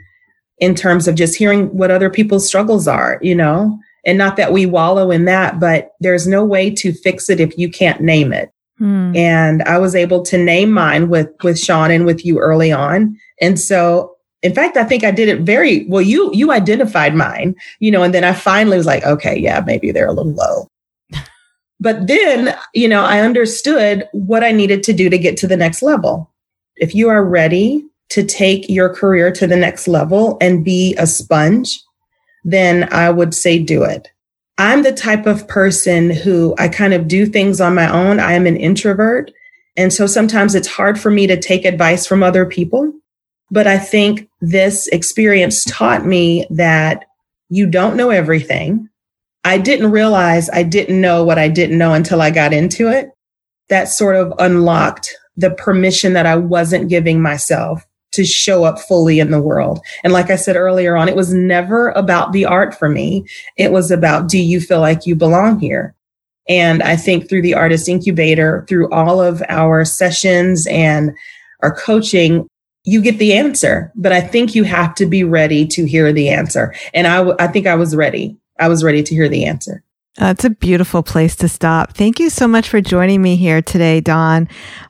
in 0.58 0.74
terms 0.74 1.08
of 1.08 1.14
just 1.14 1.36
hearing 1.36 1.66
what 1.68 1.90
other 1.90 2.10
people's 2.10 2.46
struggles 2.46 2.86
are, 2.86 3.18
you 3.22 3.34
know, 3.34 3.78
and 4.04 4.18
not 4.18 4.36
that 4.36 4.52
we 4.52 4.66
wallow 4.66 5.10
in 5.10 5.24
that, 5.24 5.58
but 5.58 5.92
there's 6.00 6.26
no 6.26 6.44
way 6.44 6.70
to 6.70 6.92
fix 6.92 7.30
it 7.30 7.40
if 7.40 7.56
you 7.56 7.70
can't 7.70 8.00
name 8.00 8.32
it. 8.32 8.50
Hmm. 8.78 9.14
And 9.16 9.62
I 9.62 9.78
was 9.78 9.94
able 9.94 10.22
to 10.24 10.38
name 10.38 10.70
mine 10.70 11.08
with, 11.08 11.28
with 11.42 11.58
Sean 11.58 11.90
and 11.90 12.06
with 12.06 12.24
you 12.24 12.38
early 12.38 12.72
on. 12.72 13.16
And 13.40 13.58
so 13.58 14.16
in 14.42 14.54
fact, 14.54 14.76
I 14.76 14.84
think 14.84 15.04
I 15.04 15.10
did 15.10 15.28
it 15.28 15.40
very 15.40 15.86
well. 15.86 16.00
You, 16.00 16.30
you 16.32 16.50
identified 16.50 17.14
mine, 17.14 17.54
you 17.78 17.90
know, 17.90 18.02
and 18.02 18.14
then 18.14 18.24
I 18.24 18.32
finally 18.32 18.78
was 18.78 18.86
like, 18.86 19.04
okay, 19.04 19.38
yeah, 19.38 19.62
maybe 19.66 19.90
they're 19.90 20.06
a 20.06 20.12
little 20.12 20.32
low. 20.32 20.66
But 21.80 22.06
then, 22.06 22.56
you 22.74 22.88
know, 22.88 23.02
I 23.02 23.20
understood 23.20 24.06
what 24.12 24.44
I 24.44 24.52
needed 24.52 24.82
to 24.84 24.92
do 24.92 25.08
to 25.08 25.18
get 25.18 25.36
to 25.38 25.46
the 25.46 25.56
next 25.56 25.82
level. 25.82 26.30
If 26.76 26.94
you 26.94 27.08
are 27.08 27.24
ready 27.24 27.84
to 28.10 28.24
take 28.24 28.68
your 28.68 28.94
career 28.94 29.32
to 29.32 29.46
the 29.46 29.56
next 29.56 29.88
level 29.88 30.36
and 30.40 30.64
be 30.64 30.94
a 30.98 31.06
sponge, 31.06 31.80
then 32.44 32.92
I 32.92 33.10
would 33.10 33.34
say 33.34 33.58
do 33.58 33.82
it. 33.82 34.08
I'm 34.58 34.82
the 34.82 34.92
type 34.92 35.26
of 35.26 35.48
person 35.48 36.10
who 36.10 36.54
I 36.58 36.68
kind 36.68 36.92
of 36.92 37.08
do 37.08 37.24
things 37.24 37.60
on 37.60 37.74
my 37.74 37.90
own. 37.90 38.20
I 38.20 38.32
am 38.32 38.46
an 38.46 38.56
introvert. 38.56 39.30
And 39.76 39.92
so 39.92 40.06
sometimes 40.06 40.54
it's 40.54 40.68
hard 40.68 41.00
for 41.00 41.10
me 41.10 41.26
to 41.28 41.40
take 41.40 41.64
advice 41.64 42.06
from 42.06 42.22
other 42.22 42.44
people. 42.44 42.92
But 43.50 43.66
I 43.66 43.78
think 43.78 44.28
this 44.40 44.86
experience 44.88 45.64
taught 45.64 46.04
me 46.04 46.46
that 46.50 47.06
you 47.48 47.66
don't 47.66 47.96
know 47.96 48.10
everything. 48.10 48.88
I 49.44 49.58
didn't 49.58 49.90
realize 49.90 50.50
I 50.50 50.62
didn't 50.62 51.00
know 51.00 51.24
what 51.24 51.38
I 51.38 51.48
didn't 51.48 51.78
know 51.78 51.94
until 51.94 52.20
I 52.20 52.30
got 52.30 52.52
into 52.52 52.88
it. 52.88 53.10
That 53.68 53.88
sort 53.88 54.16
of 54.16 54.32
unlocked 54.38 55.16
the 55.36 55.50
permission 55.50 56.12
that 56.12 56.26
I 56.26 56.36
wasn't 56.36 56.90
giving 56.90 57.22
myself 57.22 57.86
to 58.12 58.24
show 58.24 58.64
up 58.64 58.78
fully 58.78 59.20
in 59.20 59.30
the 59.30 59.40
world. 59.40 59.80
And 60.02 60.12
like 60.12 60.30
I 60.30 60.36
said 60.36 60.56
earlier 60.56 60.96
on, 60.96 61.08
it 61.08 61.16
was 61.16 61.32
never 61.32 61.90
about 61.90 62.32
the 62.32 62.44
art 62.44 62.74
for 62.74 62.88
me. 62.88 63.24
It 63.56 63.70
was 63.72 63.90
about, 63.90 64.28
do 64.28 64.38
you 64.38 64.60
feel 64.60 64.80
like 64.80 65.06
you 65.06 65.14
belong 65.14 65.60
here? 65.60 65.94
And 66.48 66.82
I 66.82 66.96
think 66.96 67.28
through 67.28 67.42
the 67.42 67.54
Artist 67.54 67.88
Incubator, 67.88 68.66
through 68.68 68.90
all 68.90 69.22
of 69.22 69.42
our 69.48 69.84
sessions 69.84 70.66
and 70.66 71.12
our 71.62 71.72
coaching, 71.72 72.48
you 72.84 73.00
get 73.00 73.18
the 73.18 73.34
answer. 73.34 73.92
But 73.94 74.12
I 74.12 74.20
think 74.20 74.54
you 74.54 74.64
have 74.64 74.94
to 74.96 75.06
be 75.06 75.22
ready 75.22 75.64
to 75.68 75.84
hear 75.84 76.12
the 76.12 76.30
answer. 76.30 76.74
And 76.92 77.06
I, 77.06 77.18
w- 77.18 77.36
I 77.38 77.46
think 77.46 77.68
I 77.68 77.76
was 77.76 77.94
ready. 77.94 78.36
I 78.60 78.68
was 78.68 78.84
ready 78.84 79.02
to 79.02 79.14
hear 79.14 79.28
the 79.28 79.44
answer. 79.44 79.82
That's 80.16 80.44
a 80.44 80.50
beautiful 80.50 81.02
place 81.02 81.36
to 81.36 81.48
stop. 81.48 81.94
Thank 81.94 82.18
you 82.18 82.30
so 82.30 82.48
much 82.48 82.68
for 82.68 82.80
joining 82.80 83.22
me 83.22 83.36
here 83.36 83.62
today, 83.62 84.00
Dawn. 84.00 84.48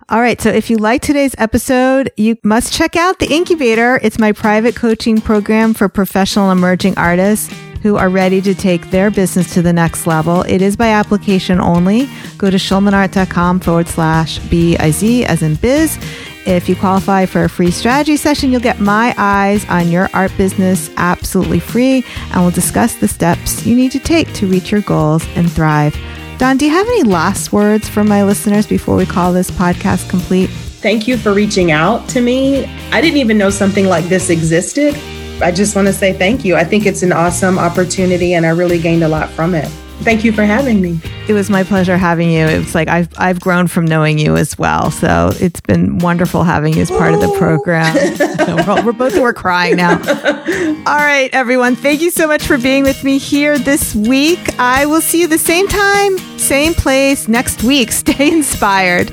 All 0.09 0.21
right. 0.21 0.41
So 0.41 0.49
if 0.49 0.71
you 0.71 0.79
like 0.79 1.03
today's 1.03 1.35
episode, 1.39 2.11
you 2.17 2.37
must 2.43 2.73
check 2.73 2.97
out 2.97 3.19
the 3.19 3.33
incubator. 3.33 4.01
It's 4.03 4.19
my 4.19 4.33
private 4.33 4.75
coaching 4.75 5.21
program 5.21 5.75
for 5.75 5.89
professional 5.89 6.51
emerging 6.51 6.97
artists 6.97 7.55
who 7.83 7.97
are 7.97 8.09
ready 8.09 8.41
to 8.43 8.55
take 8.55 8.91
their 8.91 9.11
business 9.11 9.55
to 9.55 9.63
the 9.63 9.73
next 9.73 10.07
level. 10.07 10.43
It 10.43 10.63
is 10.63 10.77
by 10.77 10.89
application 10.89 11.61
only. 11.61 12.09
Go 12.37 12.51
to 12.51 12.57
schulmanart.com 12.57 13.61
forward 13.61 13.89
slash 13.89 14.39
B-I-Z 14.39 15.25
as 15.25 15.43
in 15.43 15.55
biz. 15.57 15.99
If 16.47 16.69
you 16.69 16.77
qualify 16.77 17.27
for 17.27 17.45
a 17.45 17.49
free 17.49 17.71
strategy 17.71 18.17
session, 18.17 18.51
you'll 18.51 18.61
get 18.61 18.81
my 18.81 19.15
eyes 19.19 19.65
on 19.69 19.91
your 19.91 20.09
art 20.15 20.33
business 20.39 20.91
absolutely 20.97 21.61
free, 21.61 22.05
and 22.33 22.41
we'll 22.41 22.51
discuss 22.51 22.95
the 22.95 23.09
steps 23.09 23.67
you 23.67 23.77
need 23.77 23.93
to 23.93 23.99
take 23.99 24.33
to 24.35 24.47
reach 24.47 24.73
your 24.73 24.81
goals 24.81 25.27
and 25.37 25.51
thrive. 25.51 25.97
Dawn, 26.39 26.57
do 26.57 26.65
you 26.65 26.71
have 26.71 26.87
any 26.87 27.03
last 27.03 27.53
words 27.53 27.89
for 27.89 28.03
my 28.03 28.25
listeners 28.25 28.67
before 28.67 28.97
we 28.97 29.05
call 29.05 29.33
this 29.33 29.51
podcast 29.51 30.09
complete? 30.09 30.49
Thank 30.49 31.07
you 31.07 31.19
for 31.19 31.35
reaching 31.35 31.73
out 31.73 32.09
to 32.09 32.23
me. 32.23 32.65
I 32.91 33.03
didn't 33.03 33.19
even 33.19 33.37
know 33.37 33.51
something 33.51 33.85
like 33.85 34.07
this 34.07 34.31
existed. 34.31 34.95
I 35.43 35.53
just 35.53 35.77
want 35.77 35.89
to 35.89 35.93
say 35.93 36.15
thank 36.15 36.43
you. 36.43 36.57
I 36.57 36.65
think 36.65 36.87
it's 36.87 37.03
an 37.03 37.13
awesome 37.13 37.59
opportunity 37.59 38.33
and 38.33 38.47
I 38.47 38.51
really 38.51 38.79
gained 38.79 39.05
a 39.05 39.09
lot 39.09 39.29
from 39.29 39.55
it. 39.55 39.71
Thank 40.03 40.25
you 40.25 40.33
for 40.33 40.45
having 40.45 40.81
me. 40.81 40.99
It 41.29 41.35
was 41.35 41.51
my 41.51 41.63
pleasure 41.63 41.97
having 41.97 42.31
you. 42.31 42.47
It's 42.47 42.75
like 42.75 42.89
I've 42.89 43.09
I've 43.19 43.39
grown 43.41 43.67
from 43.67 43.85
knowing 43.85 44.19
you 44.19 44.37
as 44.37 44.59
well. 44.59 44.91
So 44.91 45.31
it's 45.39 45.61
been 45.61 45.99
wonderful 45.99 46.43
having 46.43 46.75
you 46.75 46.83
as 46.83 46.91
part 46.91 47.15
of 47.15 47.21
the 47.21 47.33
program. 47.39 47.95
we're, 48.67 48.87
we're 48.87 48.93
both 48.93 49.15
we're 49.19 49.35
crying 49.35 49.77
now. 49.77 49.93
All 50.87 50.97
right, 50.97 51.29
everyone. 51.33 51.77
Thank 51.77 52.01
you 52.01 52.11
so 52.11 52.27
much 52.27 52.45
for 52.47 52.59
being 52.59 52.83
with 52.83 53.05
me 53.05 53.19
here 53.19 53.59
this 53.59 53.95
week. 53.95 54.59
I 54.59 54.87
will 54.87 55.03
see 55.03 55.21
you 55.21 55.27
the 55.27 55.39
same 55.39 55.69
time, 55.69 56.19
same 56.39 56.75
place 56.75 57.29
next 57.29 57.63
week. 57.63 57.93
Stay 58.01 58.33
inspired. 58.33 59.13